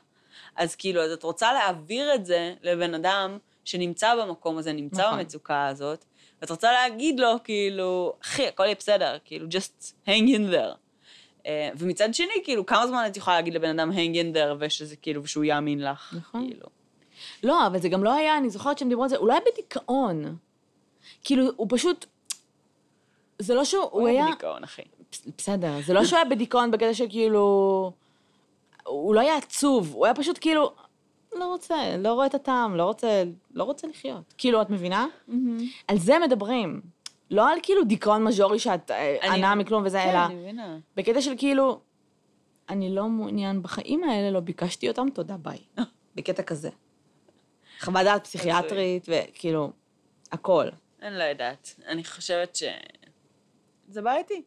[0.56, 5.18] אז כאילו, אז את רוצה להעביר את זה לבן אדם שנמצא במקום הזה, נמצא נכון.
[5.18, 6.04] במצוקה הזאת,
[6.40, 10.76] ואת רוצה להגיד לו, כאילו, אחי, הכל יהיה בסדר, כאילו, just hang in there.
[11.46, 14.96] אה, ומצד שני, כאילו, כמה זמן את יכולה להגיד לבן אדם hang in there, ושזה
[14.96, 16.48] כאילו, ושהוא יאמין לך, נכון.
[16.48, 16.66] כאילו.
[17.42, 20.36] לא, אבל זה גם לא היה, אני זוכרת שהם דיברו על זה, הוא היה בדיכאון.
[21.24, 22.06] כאילו, הוא פשוט...
[23.38, 24.26] זה לא שהוא, הוא היה...
[24.26, 24.82] בדיכאון, אחי.
[25.38, 27.92] בסדר, זה לא שהוא היה בדיכאון בקטע שכאילו...
[28.86, 30.74] הוא לא היה עצוב, הוא היה פשוט כאילו...
[31.38, 33.22] לא רוצה, לא רואה את הטעם, לא רוצה,
[33.54, 34.34] לא רוצה לחיות.
[34.38, 35.06] כאילו, את מבינה?
[35.88, 36.80] על זה מדברים.
[37.30, 40.78] לא על כאילו דיכאון מז'ורי שאת אה, אני- ענה מכלום וזה, כן, אלא אני מבינה.
[40.96, 41.80] בקטע של כאילו,
[42.68, 45.58] אני לא מעוניין בחיים האלה, לא ביקשתי אותם, תודה, ביי.
[46.16, 46.70] בקטע כזה.
[47.80, 49.70] חוות דעת פסיכיאטרית, וכאילו,
[50.32, 50.66] הכל.
[51.02, 51.74] אני לא יודעת.
[51.86, 52.62] אני חושבת ש...
[53.88, 54.42] זה בעייתי.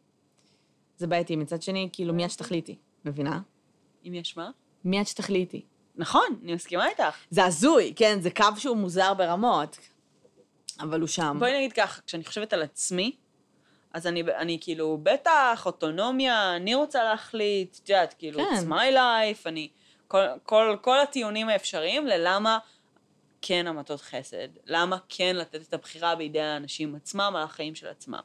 [0.96, 1.36] זה בעייתי.
[1.36, 2.76] מצד שני, כאילו, מי את שתחליטי?
[3.04, 3.40] מבינה?
[4.06, 4.50] אם יש מה?
[4.84, 5.62] מי את שתחליטי?
[6.00, 7.16] נכון, אני מסכימה איתך.
[7.30, 9.78] זה הזוי, כן, זה קו שהוא מוזר ברמות,
[10.80, 11.36] אבל הוא שם.
[11.38, 13.16] בואי נגיד ככה, כשאני חושבת על עצמי,
[13.92, 18.44] אז אני, אני כאילו, בטח, אוטונומיה, אני רוצה להחליט, את יודעת, כאילו, כן.
[18.54, 19.68] it's my life, אני,
[20.08, 22.58] כל, כל, כל הטיעונים האפשריים ללמה
[23.42, 28.20] כן המתות חסד, למה כן לתת את הבחירה בידי האנשים עצמם על החיים של עצמם.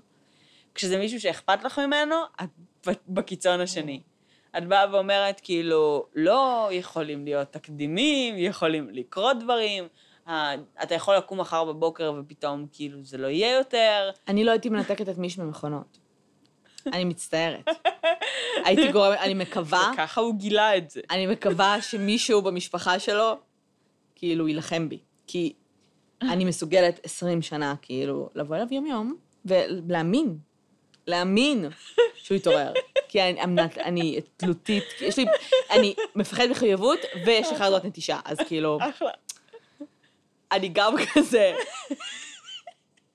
[0.75, 2.49] כשזה מישהו שאכפת לך ממנו, את
[3.07, 4.01] בקיצון השני.
[4.57, 9.87] את באה ואומרת, כאילו, לא יכולים להיות תקדימים, יכולים לקרות דברים,
[10.27, 14.09] אה, אתה יכול לקום מחר בבוקר ופתאום כאילו זה לא יהיה יותר.
[14.27, 15.97] אני לא הייתי מנתקת את מישהו ממכונות.
[16.93, 17.65] אני מצטערת.
[18.65, 21.01] הייתי גורמת, אני מקווה, וככה הוא גילה את זה.
[21.11, 23.33] אני מקווה שמישהו במשפחה שלו,
[24.15, 24.99] כאילו, יילחם בי.
[25.27, 25.53] כי
[26.21, 30.37] אני מסוגלת 20 שנה, כאילו, לבוא אליו יום-יום ולהאמין,
[31.07, 31.65] להאמין
[32.15, 32.73] שהוא יתעורר.
[33.15, 35.25] כי אני, אני, אני תלותית, יש לי,
[35.71, 39.11] אני מפחד מחויבות ויש לי חרדות נטישה, אז כאילו, אחלה.
[40.51, 41.55] אני גם כזה,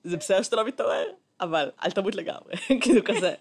[0.03, 1.05] זה בסדר שאתה לא מתעורר,
[1.41, 3.33] אבל אל תמות לגמרי, כאילו כזה.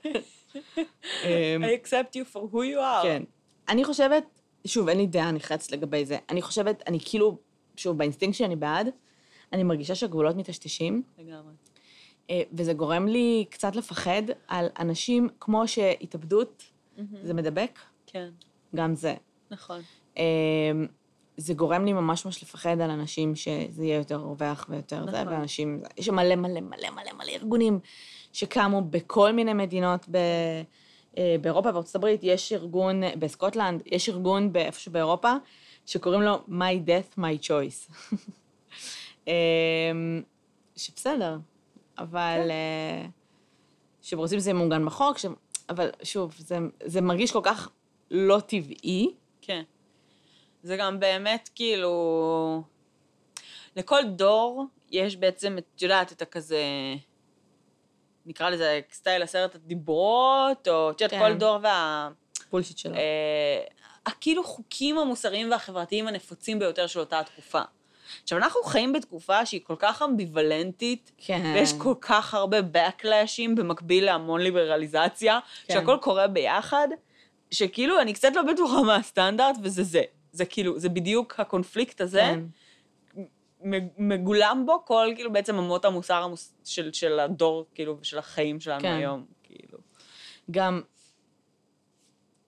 [1.24, 3.02] אמ, I accept you for who you are.
[3.02, 3.22] כן.
[3.68, 4.24] אני חושבת,
[4.66, 6.18] שוב, אין לי דעה נחרצת לגבי זה.
[6.28, 7.38] אני חושבת, אני כאילו,
[7.76, 8.88] שוב, באינסטינקט שלי אני בעד,
[9.52, 11.52] אני מרגישה שהגבולות מטשטשים, לגמרי.
[12.30, 16.64] אה, וזה גורם לי קצת לפחד על אנשים כמו שהתאבדות
[17.22, 18.28] זה מדבק, כן,
[18.76, 19.14] גם זה.
[19.50, 19.80] נכון.
[20.18, 20.22] אה,
[21.36, 25.32] זה גורם לי ממש ממש לפחד על אנשים שזה יהיה יותר רווח ויותר זה, נכון.
[25.32, 27.80] ואנשים, יש שם מלא מלא מלא מלא מלא ארגונים
[28.32, 30.16] שקמו בכל מיני מדינות ב,
[31.18, 35.32] אה, באירופה, בארצות הברית, יש ארגון, בסקוטלנד, יש ארגון באיפשהו באירופה,
[35.86, 38.12] שקוראים לו My Death, My Choice.
[40.76, 41.38] שבסדר,
[42.00, 42.40] אבל...
[42.44, 42.50] כן.
[42.50, 43.06] אה,
[44.02, 45.26] שהם רוצים שזה יהיה מעוגן בחוק, ש...
[45.68, 47.68] אבל שוב, זה, זה מרגיש כל כך
[48.10, 49.14] לא טבעי.
[49.42, 49.62] כן.
[50.62, 52.62] זה גם באמת כאילו...
[53.76, 56.64] לכל דור יש בעצם, את יודעת, את הכזה...
[58.26, 61.18] נקרא לזה סטייל עשרת הדיברות, או את יודעת, כן.
[61.18, 62.10] כל דור וה...
[62.50, 62.94] בולשיט שלו.
[62.94, 63.64] אה,
[64.06, 67.62] הכאילו חוקים המוסריים והחברתיים הנפוצים ביותר של אותה התקופה.
[68.22, 71.52] עכשיו, אנחנו חיים בתקופה שהיא כל כך אמביוולנטית, כן.
[71.54, 75.74] ויש כל כך הרבה backlashים במקביל להמון ליברליזציה, כן.
[75.74, 76.88] שהכל קורה ביחד,
[77.50, 80.02] שכאילו אני קצת לא בטוחה מה הסטנדרט, וזה זה.
[80.32, 82.40] זה כאילו, זה בדיוק הקונפליקט הזה, כן.
[83.98, 86.54] מגולם בו כל, כאילו, בעצם אמות המוסר המוס...
[86.64, 88.94] של, של הדור, כאילו, ושל החיים שלנו כן.
[88.94, 89.78] היום, כאילו.
[90.50, 90.80] גם,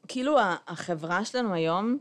[0.08, 0.36] כאילו,
[0.66, 1.98] החברה שלנו היום,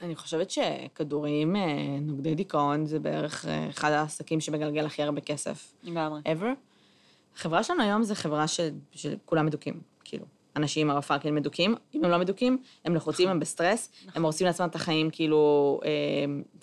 [0.00, 1.62] אני חושבת שכדורים, אה,
[2.00, 6.20] נוגדי דיכאון, זה בערך אה, אחד העסקים שמגלגל הכי הרבה כסף לגמרי.
[6.24, 6.46] ever.
[7.36, 8.60] החברה שלנו היום זה חברה ש-
[8.92, 10.24] שכולם מדוכאים, כאילו.
[10.56, 14.68] אנשים הרב פארקין מדוכאים, אם הם לא מדוכאים, הם לחוצים, הם בסטרס, הם הורסים לעצמם
[14.68, 15.90] את החיים כאילו אה,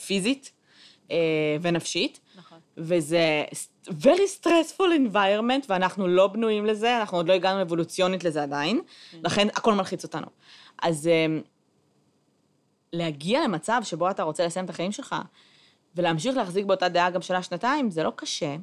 [0.06, 0.52] פיזית
[1.12, 1.18] אה,
[1.62, 2.20] ונפשית.
[2.36, 2.58] נכון.
[2.78, 3.44] וזה
[3.90, 8.82] very stressful environment, ואנחנו לא בנויים לזה, אנחנו עוד לא הגענו אבולוציונית לזה עדיין,
[9.24, 10.28] לכן הכל מלחיץ אותנו.
[10.82, 11.42] אז אמ,
[12.94, 15.16] להגיע למצב שבו אתה רוצה לסיים את החיים שלך,
[15.96, 18.56] ולהמשיך להחזיק באותה דעה גם שנה-שנתיים, זה לא קשה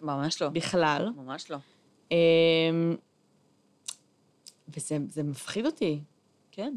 [0.00, 0.48] ממש לא.
[0.48, 1.10] בכלל.
[1.16, 1.56] ממש לא.
[2.10, 2.16] אמ,
[4.68, 6.00] וזה זה מפחיד אותי.
[6.52, 6.74] כן.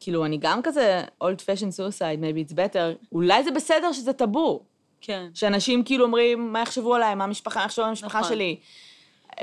[0.00, 4.64] כאילו, אני גם כזה old fashion suicide, maybe it's better, אולי זה בסדר שזה טאבו.
[5.00, 5.28] כן.
[5.34, 8.32] שאנשים כאילו אומרים, מה יחשבו עליי, מה המשפחה, איך יחשבו על המשפחה נכון.
[8.32, 8.60] שלי.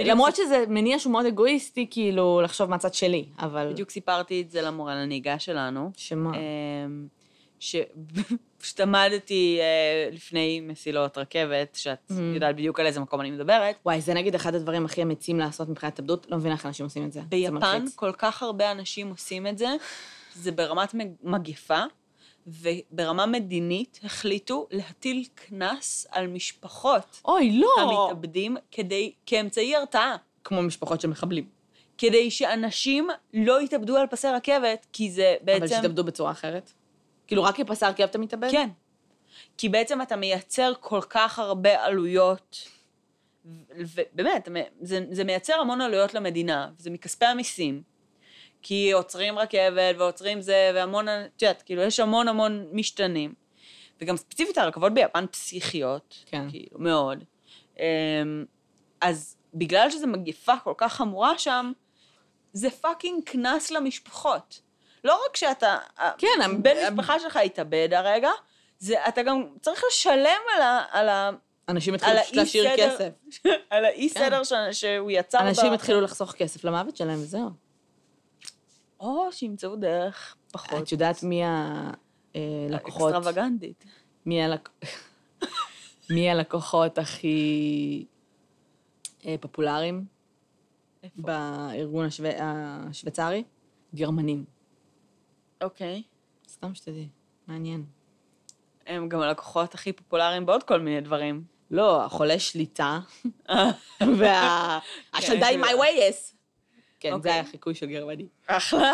[0.03, 3.69] למרות שזה מניע שהוא מאוד אגואיסטי, כאילו, לחשוב מהצד שלי, אבל...
[3.71, 5.91] בדיוק סיפרתי את זה למורה לנהיגה שלנו.
[5.97, 6.31] שמה?
[6.37, 7.07] אמ,
[7.59, 12.13] שפשוט עמדתי אה, לפני מסילות רכבת, שאת Mhm.
[12.33, 13.75] יודעת בדיוק על איזה מקום אני מדברת.
[13.85, 17.05] וואי, זה נגיד אחד הדברים הכי אמיצים לעשות מבחינת התאבדות, לא מבינה איך אנשים עושים
[17.05, 17.19] את זה.
[17.19, 17.95] זה ביפן מלחיץ.
[17.95, 19.67] כל כך הרבה אנשים עושים את זה,
[20.35, 21.79] זה ברמת מג- מגפה,
[22.47, 27.67] וברמה מדינית החליטו להטיל קנס על משפחות אוי, לא!
[27.77, 30.15] המתאבדים כדי, כאמצעי הרתעה.
[30.43, 31.47] כמו משפחות של מחבלים.
[31.97, 35.63] כדי שאנשים לא יתאבדו על פסי רכבת, כי זה בעצם...
[35.63, 36.71] אבל שהתאבדו בצורה אחרת.
[37.27, 38.51] כאילו, רק כפסר כאב אתה מתאבד?
[38.51, 38.69] כן.
[39.57, 42.67] כי בעצם אתה מייצר כל כך הרבה עלויות,
[43.75, 44.49] ובאמת,
[44.81, 47.81] זה, זה מייצר המון עלויות למדינה, וזה מכספי המיסים,
[48.67, 53.33] כי עוצרים רכבת ועוצרים זה, והמון, את יודעת, כאילו, יש המון המון משתנים.
[54.01, 56.49] וגם ספציפית הרכבות ביפן פסיכיות, כן.
[56.49, 57.23] כאילו, מאוד.
[57.79, 57.83] אמ,
[59.01, 61.71] אז בגלל שזו מגיפה כל כך חמורה שם,
[62.53, 64.61] זה fucking קנס למשפחות.
[65.03, 65.77] לא רק שאתה,
[66.17, 66.27] כן,
[66.61, 68.29] בן המ- משפחה שלך התאבד הרגע,
[68.79, 71.29] זה, אתה גם צריך לשלם על, ה, על, ה,
[71.69, 73.09] אנשים התחילו פשוט להשאיר כסף.
[73.69, 75.39] על האי-סדר ש, שהוא יצר.
[75.39, 77.64] אנשים ב- התחילו לחסוך כסף למוות שלהם, וזהו.
[78.99, 83.13] או שימצאו דרך פחות את יודעת מי הלקוחות...
[83.13, 83.85] אקסטרווגנטית.
[84.25, 84.69] מי, הלק...
[86.13, 88.05] מי הלקוחות הכי
[89.25, 90.05] אה, פופולריים
[91.03, 91.21] איפה?
[91.21, 92.23] בארגון השו...
[92.39, 93.43] השוויצרי,
[93.95, 94.45] גרמנים.
[95.63, 96.03] אוקיי.
[96.49, 97.07] סתם שתדעי,
[97.47, 97.85] מעניין.
[98.87, 101.43] הם גם הלקוחות הכי פופולריים בעוד כל מיני דברים.
[101.71, 102.99] לא, החולה שליטה,
[103.49, 103.71] אה,
[104.01, 106.34] והשלדה עם יש my לי- ways.
[107.05, 107.31] כן, אוקיי.
[107.31, 108.27] זה היה חיקוי של גרמני.
[108.47, 108.91] אחלה.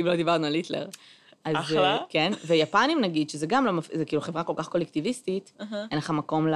[0.00, 0.88] אם לא דיברנו על היטלר.
[1.44, 1.96] אז, אחלה.
[1.96, 5.86] אה, כן, ויפנים נגיד, שזה גם לא, זה כאילו חברה כל כך קולקטיביסטית, אהה.
[5.90, 6.54] אין לך מקום ל...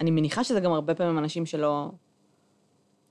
[0.00, 1.90] אני מניחה שזה גם הרבה פעמים אנשים שלא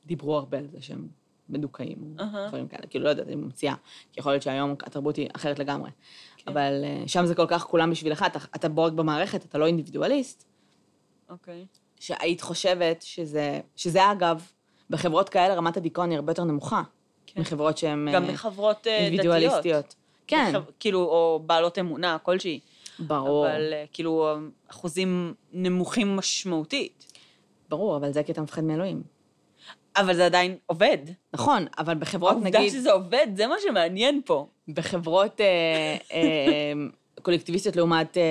[0.06, 1.08] דיברו הרבה על זה שהם
[1.50, 2.48] מדוכאים, אהה.
[2.48, 2.88] דברים כאלה.
[2.88, 3.76] כאילו, לא יודעת, אני ממציאה.
[4.12, 5.90] כי יכול להיות שהיום התרבות היא אחרת לגמרי.
[6.38, 6.52] כן.
[6.52, 10.46] אבל אה, שם זה כל כך כולם בשבילך, אתה, אתה בורג במערכת, אתה לא אינדיבידואליסט,
[11.30, 11.66] אוקיי.
[12.00, 14.52] שהיית חושבת שזה, שזה אגב,
[14.90, 16.82] בחברות כאלה רמת הדיכאון היא הרבה יותר נמוכה,
[17.28, 17.42] כן.
[17.42, 19.10] מחברות שהן גם בחברות אה,
[19.60, 19.96] דתיות.
[20.28, 22.60] כן, בחב- כאילו, או בעלות אמונה כלשהי.
[23.00, 24.36] ברור, אבל אה, כאילו,
[24.68, 27.14] אחוזים נמוכים משמעותית.
[27.70, 29.04] ברור, אבל זה כי אתה מפחד מאלוהים.
[29.98, 30.98] אבל זה עדיין עובד.
[31.34, 34.48] נכון, אבל בחברות, העובדה נגיד, שזה עובד, זה מה שמעניין פה.
[34.68, 35.46] בחברות אה,
[36.12, 36.74] אה,
[37.26, 38.24] קולקטיביסטיות לעומת אה,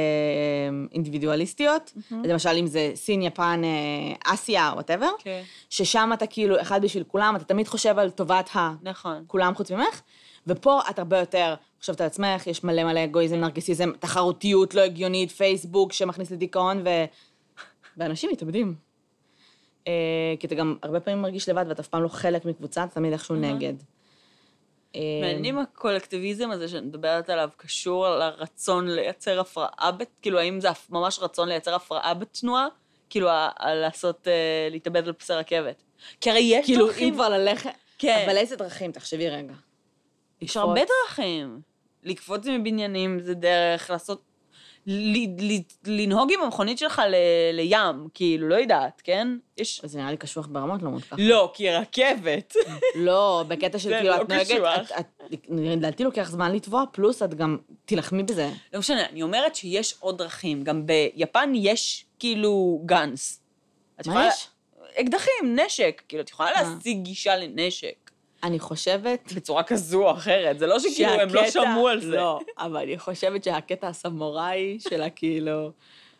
[0.92, 5.42] אינדיבידואליסטיות, אז למשל אם זה סין, יפן, אה, אסיה, וואטאבר, כן.
[5.70, 8.50] ששם אתה כאילו אחד בשביל כולם, אתה תמיד חושב על טובת
[8.82, 9.22] נכון.
[9.26, 10.00] הכולם חוץ ממך,
[10.46, 15.30] ופה את הרבה יותר חושבת על עצמך, יש מלא מלא אגואיזם, נרקסיזם, תחרותיות לא הגיונית,
[15.30, 16.88] פייסבוק שמכניס לדיכאון, ו...
[17.96, 18.74] ואנשים מתאבדים.
[19.86, 19.92] אה,
[20.40, 23.12] כי אתה גם הרבה פעמים מרגיש לבד ואתה אף פעם לא חלק מקבוצה, אתה תמיד
[23.12, 23.52] איכשהו אהה.
[23.52, 23.74] נגד.
[24.94, 29.90] מעניין אם הקולקטיביזם הזה שאני מדברת עליו קשור לרצון לייצר הפרעה,
[30.22, 32.66] כאילו, האם זה ממש רצון לייצר הפרעה בתנועה?
[33.10, 33.28] כאילו,
[33.74, 35.82] לעשות, אה, להתאבד על פסי רכבת.
[36.20, 37.70] כי הרי יש כאילו, אם דרכים, כבר ללכת...
[37.98, 38.22] כן.
[38.26, 38.92] אבל איזה דרכים?
[38.92, 39.54] תחשבי רגע.
[40.40, 41.60] יש הרבה דרכים.
[42.02, 44.22] לקפוץ מבניינים זה דרך, לעשות...
[44.86, 47.14] ל- ל- לנהוג עם המכונית שלך ל-
[47.52, 49.28] לים, כאילו, לא יודעת, כן?
[49.58, 49.80] יש...
[49.84, 51.16] זה נראה לי קשוח ברמות לא מותקף.
[51.18, 52.54] לא, כי רכבת.
[52.94, 55.06] לא, בקטע של כאילו, לא את נוהגת,
[55.50, 58.50] לדעתי לוקח זמן לתבוע, פלוס את גם תילחמי בזה.
[58.72, 60.62] לא משנה, אני אומרת שיש עוד דרכים.
[60.62, 63.40] גם ביפן יש כאילו גאנס.
[64.06, 64.48] מה יש?
[65.00, 66.02] אקדחים, נשק.
[66.08, 66.62] כאילו, את יכולה אה.
[66.62, 68.03] להשיג גישה לנשק.
[68.44, 69.32] אני חושבת...
[69.36, 70.58] בצורה כזו או אחרת.
[70.58, 72.16] זה לא שכאילו הם לא שהקטע- שמעו על זה.
[72.16, 75.72] לא, אבל אני חושבת שהקטע הסמוראי של הכאילו,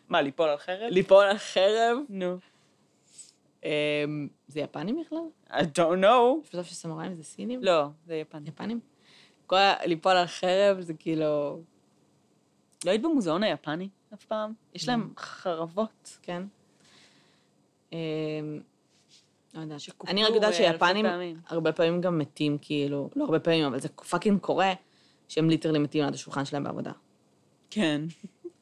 [0.09, 0.87] מה, ליפול על חרב?
[0.91, 2.37] ליפול על חרב, נו.
[3.63, 3.69] אמ,
[4.47, 5.19] זה יפנים בכלל?
[5.49, 6.49] I don't know.
[6.51, 7.63] בסוף שסמוראים זה סינים?
[7.63, 8.47] לא, זה יפן.
[8.47, 8.79] יפנים?
[9.47, 11.59] כל ה- ליפול על חרב זה כאילו,
[12.85, 14.53] לא היית במוזיאון היפני אף פעם?
[14.75, 16.17] יש להם חרבות.
[16.21, 16.43] כן.
[17.93, 17.97] אמ,
[19.55, 19.81] לא יודעת.
[20.07, 21.05] אני רק יודעת אלפי שיפנים.
[21.47, 24.73] הרבה פעמים גם מתים, כאילו, לא הרבה פעמים, אבל זה fucking קורה,
[25.27, 26.91] שהם literally מתים על השולחן שלהם בעבודה.
[27.69, 28.01] כן.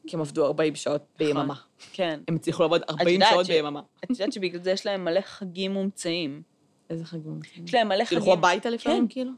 [0.07, 1.55] כי הם עבדו 40 שעות ביממה.
[1.93, 2.19] כן.
[2.27, 3.81] הם הצליחו לעבוד 40 יודעת שעות ביממה.
[4.03, 6.41] את יודעת שבגלל זה יש להם מלא חגים מומצאים.
[6.89, 7.39] איזה חגים.
[7.65, 8.19] יש להם מלא חגים.
[8.19, 9.13] תלכו הביתה לפעמים, כן.
[9.13, 9.31] כאילו?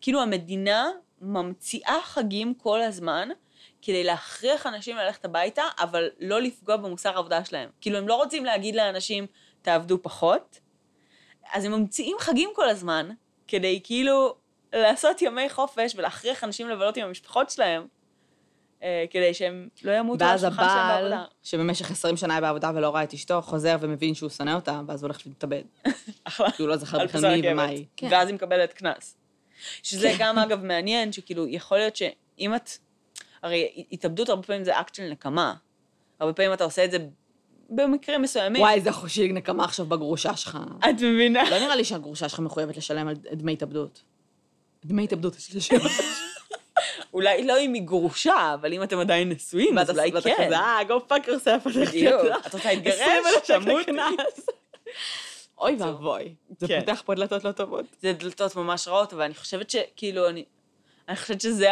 [0.00, 0.88] כאילו המדינה
[1.20, 3.28] ממציאה חגים כל הזמן
[3.82, 7.68] כדי להכריח אנשים ללכת הביתה, אבל לא לפגוע במוסר העבודה שלהם.
[7.80, 9.26] כאילו, הם לא רוצים להגיד לאנשים,
[9.62, 10.60] תעבדו פחות,
[11.52, 13.10] אז הם ממציאים חגים כל הזמן,
[13.48, 14.34] כדי כאילו
[14.72, 17.86] לעשות ימי חופש ולהכריח אנשים לבלות עם המשפחות שלהם,
[18.82, 21.24] אה, כדי שהם לא ימותו על ואז השולחן שלהם הבעל, בעבודה.
[21.42, 25.02] שבמשך 20 שנה היה בעבודה ולא ראה את אשתו, חוזר ומבין שהוא שונא אותה, ואז
[25.02, 25.62] הוא הולך להתאבד.
[26.24, 26.50] אחלה.
[26.50, 27.64] כי הוא לא זכר בכלל מי ומה.
[27.64, 27.84] היא.
[27.96, 28.08] כן.
[28.10, 29.16] ואז היא מקבלת קנס.
[29.82, 32.70] שזה גם, אגב, מעניין, שכאילו, יכול להיות שאם את...
[33.42, 35.54] הרי התאבדות הרבה פעמים זה אקט של נקמה.
[36.20, 36.98] הרבה פעמים אתה עושה את זה
[37.70, 38.62] במקרים מסוימים.
[38.62, 40.58] וואי, איזה חושי נקמה עכשיו בגרושה שלך.
[40.90, 41.50] את מבינה?
[41.50, 44.02] לא נראה לי שהגרושה שלך מחויבת לשלם על דמי התאבדות.
[44.84, 45.80] דמי התאבדות, יש לי שאלה.
[47.14, 50.52] אולי לא אם היא גרושה, אבל אם אתם עדיין נשואים, אז אולי כן.
[50.52, 51.68] אה, go fuck yourself.
[51.88, 52.20] בדיוק.
[52.46, 52.94] את רוצה להתגרש?
[52.94, 53.84] 20,000 שקל תמותי.
[53.84, 54.46] קנס.
[55.60, 56.80] אוי ואבוי, זה כן.
[56.80, 57.84] פותח פה דלתות לא טובות.
[58.02, 60.44] זה דלתות ממש רעות, אבל אני חושבת שכאילו, אני...
[61.08, 61.70] אני חושבת שזה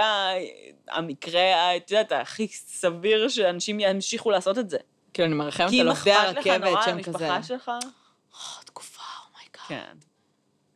[0.88, 4.78] המקרה, את יודעת, הכי סביר שאנשים ימשיכו לעשות את זה.
[5.18, 7.32] כאילו, אני מרחמת כי על אם עובדי אכפת לך הרכבת נורא על שהם כזה...
[7.32, 9.62] המשפחה שלך, אה, תקופה, אומייגאד.
[9.68, 9.96] כן.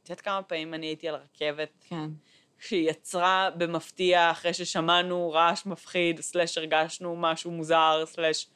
[0.03, 2.11] את יודעת כמה פעמים אני הייתי על רכבת, כן.
[2.59, 8.47] שהיא יצרה במפתיע אחרי ששמענו רעש מפחיד, סלאש הרגשנו משהו מוזר, סלאש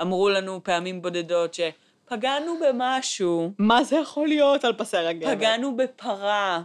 [0.00, 5.36] אמרו לנו פעמים בודדות שפגענו במשהו, מה זה יכול להיות על פסי רגבת?
[5.36, 6.62] פגענו בפרה,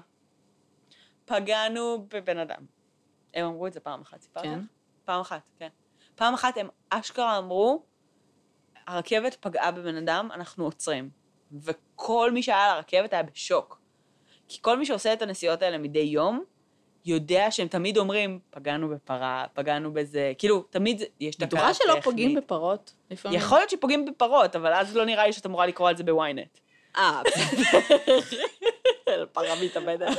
[1.26, 2.66] פגענו בבן אדם.
[3.34, 4.60] הם אמרו את זה פעם אחת, סיפרתי כן.
[5.06, 5.70] פעם אחת, כן.
[6.16, 7.95] פעם אחת הם אשכרה אמרו,
[8.88, 11.10] הרכבת פגעה בבן אדם, אנחנו עוצרים.
[11.64, 13.82] וכל מי שהיה על הרכבת היה בשוק.
[14.48, 16.44] כי כל מי שעושה את הנסיעות האלה מדי יום,
[17.06, 21.92] יודע שהם תמיד אומרים, פגענו בפרה, פגענו בזה, כאילו, תמיד יש תקלה בטוחה טכנית.
[21.94, 22.94] שלא פוגעים בפרות?
[23.12, 23.40] לפעמים.
[23.40, 26.60] יכול להיות שפוגעים בפרות, אבל אז לא נראה לי שאת אמורה לקרוא על זה בוויינט.
[26.98, 27.80] אה, בסדר.
[29.34, 30.18] פרה מתאבדת.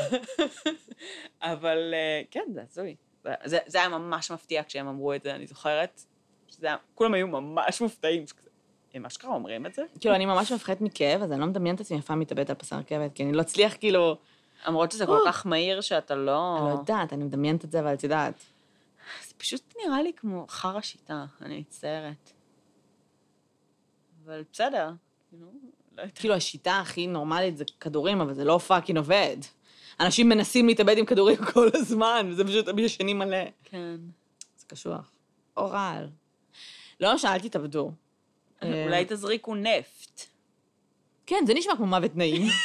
[1.42, 2.96] אבל אה, כן, זה הזוי.
[3.44, 6.00] זה, זה היה ממש מפתיע כשהם אמרו את זה, אני זוכרת.
[6.94, 8.24] כולם היו ממש מופתעים.
[8.96, 9.82] הם אשכרה אומרים את זה?
[10.00, 12.74] כאילו, אני ממש מפחדת מכאב, אז אני לא מדמיינת את עצמי יפה מתאבדת על פסי
[12.74, 14.16] רכבת, כי אני לא אצליח, כאילו...
[14.66, 16.56] למרות שזה כל כך מהיר שאתה לא...
[16.58, 18.44] אני לא יודעת, אני מדמיינת את זה, אבל את יודעת.
[19.28, 22.32] זה פשוט נראה לי כמו חרא שיטה, אני מצטערת.
[24.24, 24.90] אבל בסדר,
[25.30, 25.46] כאילו,
[25.96, 26.18] לא יודעת.
[26.18, 29.36] כאילו, השיטה הכי נורמלית זה כדורים, אבל זה לא fucking עובד.
[30.00, 33.44] אנשים מנסים להתאבד עם כדורים כל הזמן, וזה פשוט הם ישנים מלא.
[33.64, 33.96] כן.
[34.56, 35.10] זה קשוח.
[35.56, 36.08] או רעל.
[37.00, 37.92] לא משנה, אל תתאבדו.
[38.62, 40.22] אה, אולי תזריקו נפט.
[41.26, 42.46] כן, זה נשמע כמו מוות נעים.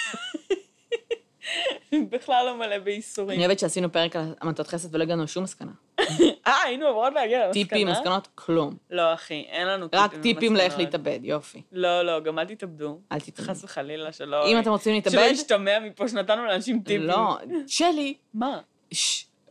[2.11, 3.37] בכלל לא מלא בייסורים.
[3.39, 5.71] אני אוהבת שעשינו פרק על המתות חסד ולא הגענו לשום מסקנה.
[6.47, 7.63] אה, היינו אמורות להגיע למסקנה?
[7.63, 8.75] טיפים, מסקנות, כלום.
[8.89, 10.77] לא, אחי, אין לנו טיפים רק טיפים לאיך.
[10.77, 11.61] להתאבד, יופי.
[11.71, 12.99] לא, לא, גם אל תתאבדו.
[13.11, 13.51] אל תתאבדו.
[13.51, 14.47] חס וחלילה, שלא...
[14.47, 15.15] אם אתם רוצים להתאבד...
[15.15, 17.01] שלא ישתמע מפה שנתנו לאנשים טיפים.
[17.01, 17.37] לא,
[17.67, 18.59] שלי, מה?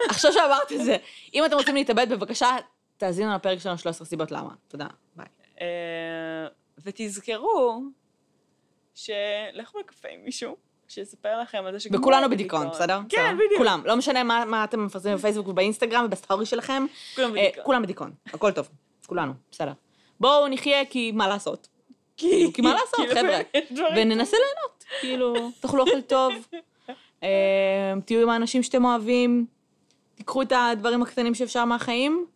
[0.09, 0.97] עכשיו שאמרת את זה,
[1.35, 2.57] אם אתם רוצים להתאבד, בבקשה,
[2.97, 4.51] תאזינו לפרק שלנו 13 סיבות למה.
[4.69, 4.87] תודה,
[5.17, 5.27] ביי.
[5.61, 5.67] אה,
[6.85, 7.83] ותזכרו
[8.95, 10.57] שלכו לקפה עם מישהו,
[10.89, 12.01] שיספר לכם על זה שגם...
[12.01, 13.01] וכולנו בדיכאון, בסדר?
[13.09, 13.35] כן?
[13.35, 13.59] בדיוק.
[13.59, 13.83] כולם.
[13.85, 16.87] לא משנה מה מה אתם מפרסמים בפייסבוק ובאינסטגרם ובסטורי שלכם.
[17.17, 17.65] כולם אה, בדיכאון.
[17.65, 18.69] כולם בדיכאון, הכל טוב.
[19.07, 19.73] כולנו, בסדר.
[20.21, 21.69] בואו נחיה, כי מה לעשות.
[22.17, 23.97] כי כי מה לעשות, כאילו, חבר'ה?
[23.97, 24.85] וננסה ליהנות.
[25.01, 26.33] כאילו, תאכלו אוכל טוב,
[27.23, 29.47] אה, תהיו עם האנשים שאתם אוהבים,
[30.15, 32.27] תיקחו את הדברים הקטנים שאפשר מהחיים,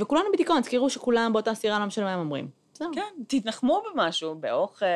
[0.00, 2.48] וכולנו בדיכאון, תזכרו שכולם באותה סירה, לא משנה מה הם אומרים.
[2.78, 4.86] כן, תתנחמו במשהו, באוכל,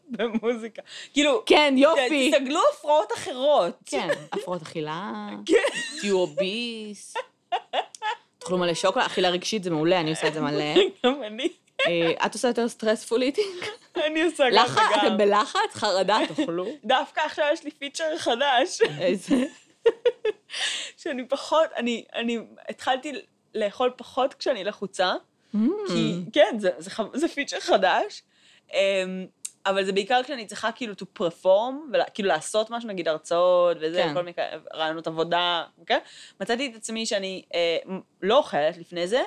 [0.10, 0.82] במוזיקה.
[1.12, 2.30] כאילו, כן, יופי.
[2.30, 3.74] תסגלו הפרעות אחרות.
[3.86, 5.56] כן, הפרעות אכילה, כן.
[6.00, 7.14] תהיו obese,
[8.38, 10.74] תאכלו מלא שוקולד, אכילה רגשית זה מעולה, אני עושה את זה מלא.
[11.06, 11.48] גם אני.
[11.86, 13.64] אה, את עושה יותר stressful eating?
[13.96, 14.82] אני עושה גם לחץ?
[14.90, 15.06] וגם.
[15.06, 15.74] אתם בלחץ?
[15.74, 16.18] חרדה?
[16.28, 16.66] תאכלו.
[16.84, 19.44] דווקא עכשיו יש לי פיצ'ר חדש, איזה...
[20.96, 22.38] שאני פחות, אני, אני
[22.68, 23.12] התחלתי
[23.54, 25.14] לאכול פחות כשאני לחוצה,
[25.86, 28.22] כי כן, זה, זה, זה פיצ'ר חדש,
[28.72, 29.26] אמ,
[29.66, 34.14] אבל זה בעיקר כשאני צריכה כאילו to perform, וכאילו לעשות משהו, נגיד הרצאות וזה, כן.
[34.14, 34.36] כל מיני
[34.74, 35.98] רעיונות עבודה, אוקיי?
[36.40, 37.76] מצאתי את עצמי שאני אה,
[38.22, 39.20] לא אוכלת לפני זה,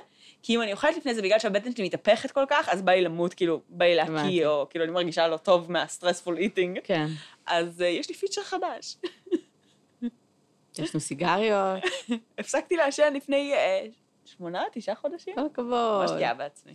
[0.44, 3.02] כי אם אני אוכלת לפני זה בגלל שהבטן שלי מתהפכת כל כך, אז בא לי
[3.02, 3.96] למות, כאילו, בא לי.
[3.96, 7.08] להקיא, או כאילו אני מרגישה לא טוב מה-stressful eating, כן.
[7.46, 8.98] אז אה, יש לי פיצ'ר חדש.
[10.80, 11.84] יש לנו סיגריות,
[12.40, 13.86] הפסקתי לעשן לפני אה,
[14.26, 15.36] שמונה, תשעה חודשים.
[15.36, 16.20] כל ממש הכבוד.
[16.20, 16.74] גאה בעצמי.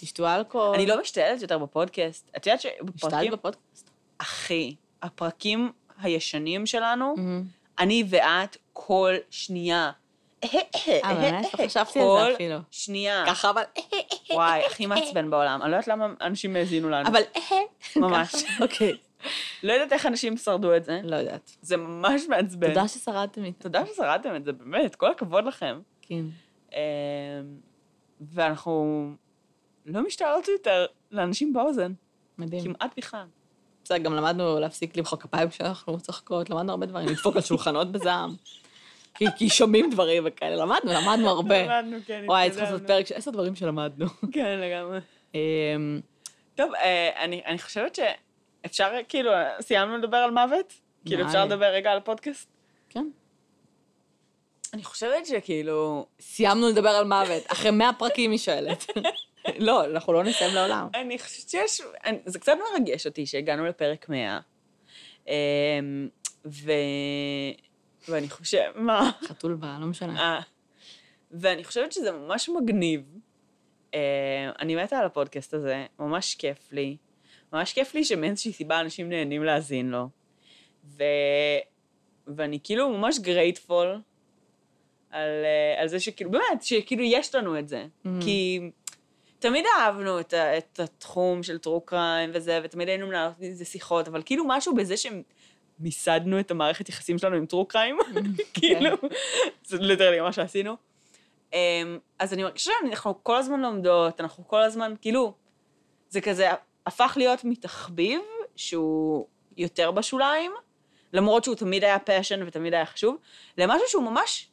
[0.00, 0.74] תשתו אלכוהול.
[0.74, 2.30] אני לא משתעלת יותר בפודקאסט.
[2.36, 3.32] את יודעת שבפרקים...
[3.32, 3.90] בפודקאסט.
[4.18, 7.14] אחי, הפרקים הישנים שלנו.
[7.78, 9.90] אני ואת כל שנייה.
[10.44, 11.44] אה, באמת?
[11.44, 12.58] לא חשבתי על זה כל אפילו.
[12.70, 13.24] שנייה.
[13.26, 13.62] ככה, אבל...
[14.30, 15.62] וואי, הכי מעצבן בעולם.
[15.62, 17.08] אני לא יודעת למה אנשים האזינו לנו.
[17.08, 17.22] אבל...
[17.96, 18.32] ממש.
[18.60, 18.96] אוקיי.
[19.62, 21.00] לא יודעת איך אנשים שרדו את זה.
[21.04, 21.50] לא יודעת.
[21.62, 22.68] זה ממש מעצבן.
[22.68, 23.62] תודה ששרדתם איתה.
[23.62, 25.80] תודה ששרדתם את זה, באמת, כל הכבוד לכם.
[26.02, 26.24] כן.
[26.72, 26.78] אמ,
[28.20, 29.04] ואנחנו
[29.86, 31.92] לא משתעלות יותר לאנשים באוזן,
[32.38, 32.64] מדהים.
[32.64, 33.26] כמעט בכלל.
[33.84, 38.34] בסדר, גם למדנו להפסיק למחוא כפיים כשאנחנו צוחקות, למדנו הרבה דברים, לדפוק על שולחנות בזעם.
[39.14, 41.62] כי, כי שומעים דברים וכאלה, למדנו, למדנו הרבה.
[41.64, 42.98] למדנו, כן, וואי, צריך לעשות התקדמנו.
[42.98, 44.06] פרק של עשר דברים שלמדנו.
[44.32, 44.98] כן, לגמרי.
[45.34, 46.00] אמ,
[46.54, 47.98] טוב, אה, אני, אני חושבת
[48.64, 50.74] שאפשר, כאילו, סיימנו לדבר על מוות?
[51.06, 51.44] כאילו, אפשר.
[51.44, 52.48] לדבר רגע על הפודקאסט?
[52.88, 53.06] כן.
[54.74, 56.06] אני חושבת שכאילו...
[56.20, 58.86] סיימנו לדבר על מוות, אחרי 100 פרקים היא שואלת.
[59.58, 60.88] לא, אנחנו לא נסיים לעולם.
[60.94, 61.80] אני חושבת שיש...
[62.04, 64.40] אני, זה קצת מרגש אותי שהגענו לפרק 100.
[65.28, 65.32] אמ,
[66.46, 66.72] ו...
[68.08, 68.76] ואני חושבת...
[68.76, 69.10] מה?
[69.24, 70.20] חתול בא, לא משנה.
[70.20, 70.40] אה.
[71.30, 73.18] ואני חושבת שזה ממש מגניב.
[73.94, 76.96] אה, אני מתה על הפודקאסט הזה, ממש כיף לי.
[77.52, 80.08] ממש כיף לי שמאיזושהי סיבה אנשים נהנים להאזין לו.
[80.84, 81.02] ו...
[82.26, 84.00] ואני כאילו ממש גרייטפול
[85.10, 87.84] על, אה, על זה שכאילו, באמת, שכאילו יש לנו את זה.
[88.04, 88.08] Mhm.
[88.20, 88.60] כי
[89.38, 94.08] תמיד אהבנו את, ה- את התחום של טרו קריים וזה, ותמיד היינו מנהלות איזה שיחות,
[94.08, 97.98] אבל כאילו משהו בזה שמיסדנו את המערכת יחסים שלנו עם טרו קריים,
[98.54, 98.96] כאילו,
[99.64, 100.76] זה literally מה שעשינו.
[101.52, 101.58] אמ,
[102.18, 105.32] אז אני מרגישה שאנחנו כל הזמן לומדות, אנחנו כל הזמן, כאילו,
[106.08, 106.48] זה כזה
[106.86, 108.20] הפך להיות מתחביב
[108.56, 110.52] שהוא יותר בשוליים,
[111.12, 113.16] למרות שהוא תמיד היה passion ותמיד היה חשוב,
[113.58, 114.47] למשהו שהוא ממש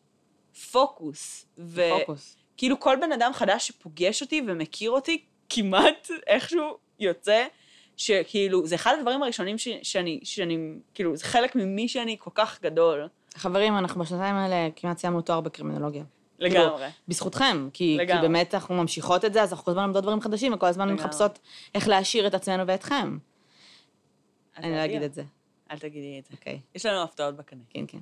[0.71, 1.45] פוקוס.
[1.57, 1.81] ו...
[1.99, 2.37] פוקוס.
[2.57, 7.45] כאילו כל בן אדם חדש שפוגש אותי ומכיר אותי, כמעט איכשהו יוצא,
[7.97, 10.57] שכאילו, זה אחד הדברים הראשונים ש, שאני, שאני,
[10.93, 13.07] כאילו, זה חלק ממי שאני כל כך גדול.
[13.35, 16.03] חברים, אנחנו בשנתיים האלה כמעט סיימנו תואר בקרימינולוגיה.
[16.39, 16.87] כאילו, לגמרי.
[17.07, 18.21] בזכותכם, כי, כי לגמרי.
[18.21, 21.03] באמת אנחנו ממשיכות את זה, אז אנחנו כל הזמן לומדות דברים חדשים, וכל הזמן לגמרי.
[21.03, 21.39] מחפשות
[21.75, 23.17] איך להעשיר את עצמנו ואתכם.
[24.57, 25.23] אני לא אגיד את זה.
[25.75, 26.33] אל תגידי את זה.
[26.33, 27.61] אוקיי, יש לנו הפתעות בקנה.
[27.69, 27.97] כן, כן.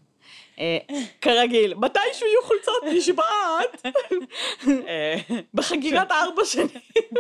[0.60, 0.78] אה,
[1.22, 3.86] כרגיל, מתישהו יהיו חולצות נשבעת
[4.88, 5.16] אה,
[5.54, 6.68] בחגיגת ארבע שנים.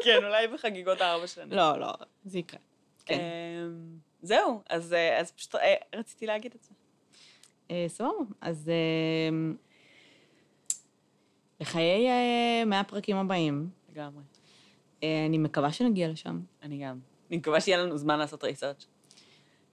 [0.04, 1.52] כן, אולי בחגיגות הארבע שנים.
[1.52, 1.94] לא, לא,
[2.26, 2.60] זה יקרה.
[3.06, 3.20] כן.
[3.20, 6.70] אמ, זהו, אז אה, אז פשוט אה, רציתי להגיד את זה.
[7.72, 9.54] אה, סבבה, אז אה,
[11.60, 14.24] לחיי אה, 100 הפרקים הבאים, לגמרי.
[15.04, 16.40] אה, אני מקווה שנגיע לשם.
[16.62, 17.00] אני גם.
[17.30, 18.88] אני מקווה שיהיה לנו זמן לעשות ריסרצ'.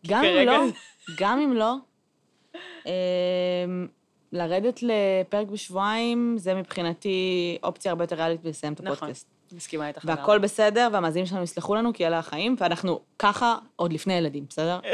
[0.06, 0.64] גם אם לא,
[1.18, 1.74] גם אם לא,
[4.32, 8.92] לרדת לפרק בשבועיים, זה מבחינתי אופציה הרבה יותר ריאלית לסיים את נכון.
[8.92, 9.26] הפודקאסט.
[9.52, 10.02] מסכימה איתך.
[10.04, 14.78] והכל בסדר, והמאזינים שלנו יסלחו לנו, כי אלה החיים, ואנחנו ככה עוד לפני ילדים, בסדר?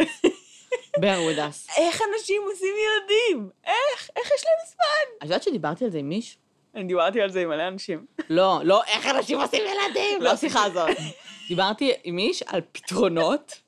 [0.97, 1.73] bear with us.
[1.77, 3.51] איך אנשים עושים ילדים?
[3.65, 4.11] איך?
[4.17, 5.17] איך יש להם זמן?
[5.19, 6.41] את יודעת שדיברתי על זה עם מישהו?
[6.75, 8.07] אני דיברתי על זה עם מלא אנשים.
[8.31, 10.23] לא, לא, איך אנשים עושים ילדים?
[10.23, 10.89] לא השיחה הזאת.
[11.49, 13.61] דיברתי עם איש על פתרונות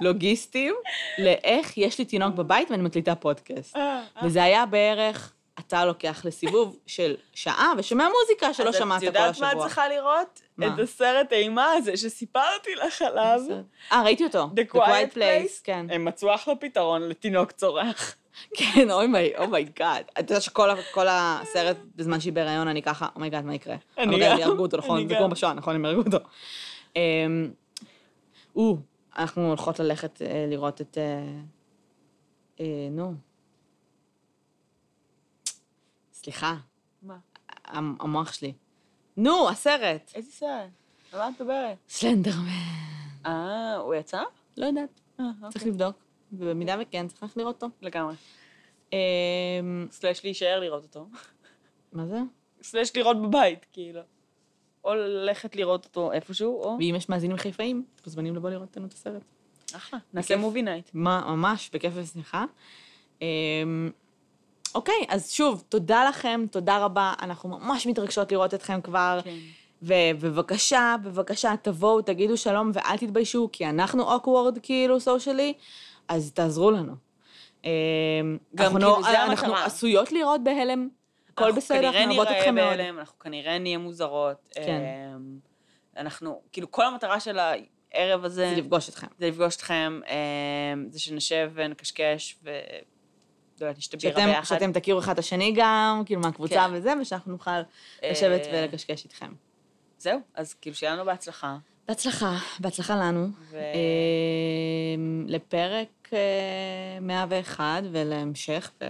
[0.00, 0.74] לוגיסטיים
[1.18, 3.76] לאיך יש לי תינוק בבית ואני מקליטה פודקאסט.
[4.22, 9.40] וזה היה בערך, אתה לוקח לסיבוב של שעה ושומע מוזיקה שלא שמעת את כל יודעת
[9.40, 9.66] מה את השבוע.
[9.66, 10.40] צריכה לראות?
[10.56, 10.66] מה?
[10.66, 13.40] את הסרט אימה הזה שסיפרתי לך עליו.
[13.92, 14.50] אה, ראיתי אותו.
[14.56, 15.60] The Quiet Place.
[15.64, 15.86] כן.
[15.90, 18.16] הם מצאו אחלה פתרון לתינוק צורח.
[18.54, 20.04] כן, אוי מי, oh my god.
[20.12, 23.76] את יודעת שכל הסרט, בזמן שהיא בהיריון, אני ככה, oh my god, מה יקרה?
[23.98, 24.98] אני גם, הם יהרגו אותו, נכון?
[24.98, 25.20] אני זה גם.
[25.20, 25.74] כמו בשואה, נכון?
[25.74, 26.18] הם יהרגו אותו.
[26.96, 27.50] אמ,
[28.56, 28.76] או,
[29.18, 30.98] אנחנו הולכות ללכת אה, לראות את...
[30.98, 31.40] אה,
[32.60, 33.14] אה, נו.
[36.12, 36.56] סליחה,
[37.02, 37.18] מה?
[37.64, 38.52] המ- המוח שלי.
[39.16, 40.12] נו, הסרט.
[40.14, 40.68] איזה סרט?
[41.12, 41.76] על מה את מדברת?
[41.88, 42.48] סלנדרמן.
[43.26, 44.22] אה, הוא יצא?
[44.56, 45.68] לא יודעת, אה, צריך אוקיי.
[45.70, 45.96] לבדוק.
[46.32, 47.74] ובמידה וכן, צריך ללכת לראות אותו.
[47.82, 48.14] לגמרי.
[48.92, 48.96] אמ,
[49.90, 51.06] סלש להישאר לראות אותו.
[51.92, 52.18] מה זה?
[52.62, 54.00] סלש לראות בבית, כאילו.
[54.88, 56.76] או ללכת לראות אותו איפשהו, או...
[56.78, 59.22] ואם יש מאזינים חיפאים, מוזמנים לבוא לראות איתנו את הסרט.
[59.76, 59.98] אחלה.
[60.14, 60.36] נעשה.
[60.36, 60.90] movie night.
[60.94, 62.44] ממש, בכיף ושמחה.
[63.22, 63.26] אמ,
[64.74, 67.14] אוקיי, אז שוב, תודה לכם, תודה רבה.
[67.22, 69.20] אנחנו ממש מתרגשות לראות אתכם כבר.
[69.24, 69.36] כן.
[69.82, 75.52] ובבקשה, בבקשה, תבואו, תגידו שלום ואל תתביישו, כי אנחנו awkward, כאילו, socially,
[76.08, 76.92] אז תעזרו לנו.
[77.64, 77.70] אמ,
[78.54, 79.64] גם אנחנו כאילו, לא- זה אנחנו המטרה.
[79.64, 80.88] עשויות לראות בהלם.
[81.42, 82.66] הכל בסדר, אנחנו אוהבות אתכם מאוד.
[82.76, 84.48] בהלם, אנחנו כנראה נהיה מוזרות.
[84.54, 84.80] כן.
[85.16, 85.38] אמ,
[85.96, 89.06] אנחנו, כאילו, כל המטרה של הערב הזה, זה לפגוש אתכם.
[89.18, 92.50] זה לפגוש אתכם, אמ, זה שנשב ונקשקש ו...
[93.60, 94.44] לא יודעת, נשתה בירה ביחד.
[94.44, 96.74] שאתם תכירו אחד את השני גם, כאילו, מהקבוצה כן.
[96.74, 97.60] וזה, ושאנחנו נוכל
[98.02, 99.32] לשבת אה, ולקשקש איתכם.
[99.98, 101.56] זהו, אז כאילו שיהיה לנו בהצלחה.
[101.88, 103.26] בהצלחה, בהצלחה לנו.
[103.50, 103.60] ו-
[104.94, 108.84] אמ, לפרק אה, 101 ולהמשך, ו-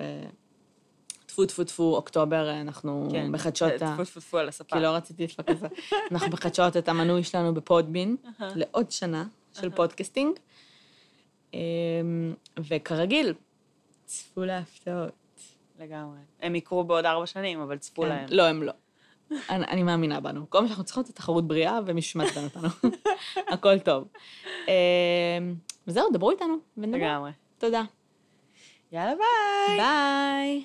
[1.45, 4.77] טפו טפו טפו, אוקטובר, אה, אנחנו כן, מחדשות, ה- טפו טפו טפו על הספה.
[4.77, 5.67] כי לא רציתי לדפוק את זה,
[6.11, 8.17] אנחנו מחדשות את המנוי שלנו בפודבין.
[8.41, 9.71] לעוד שנה של.
[9.71, 10.39] פודקאסטינג.
[11.55, 11.59] אמ,
[12.59, 13.35] וכרגיל,
[14.05, 15.13] צפו להפתעות.
[15.81, 16.19] לגמרי.
[16.41, 18.27] הם יקרו בעוד ארבע שנים, אבל צפו כן, להם.
[18.31, 18.73] לא, הם לא.
[19.51, 20.51] אני, אני מאמינה בנו.
[20.51, 22.69] כל מה שאנחנו צריכות זה תחרות בריאה, ומישהו מעצבן אותנו.
[23.53, 24.09] הכל טוב.
[24.69, 25.55] אמ,
[25.87, 26.99] וזהו, דברו איתנו, ונדבר.
[26.99, 27.31] לגמרי.
[27.59, 27.83] תודה.
[28.93, 29.77] יאללה ביי!
[29.77, 30.65] ביי.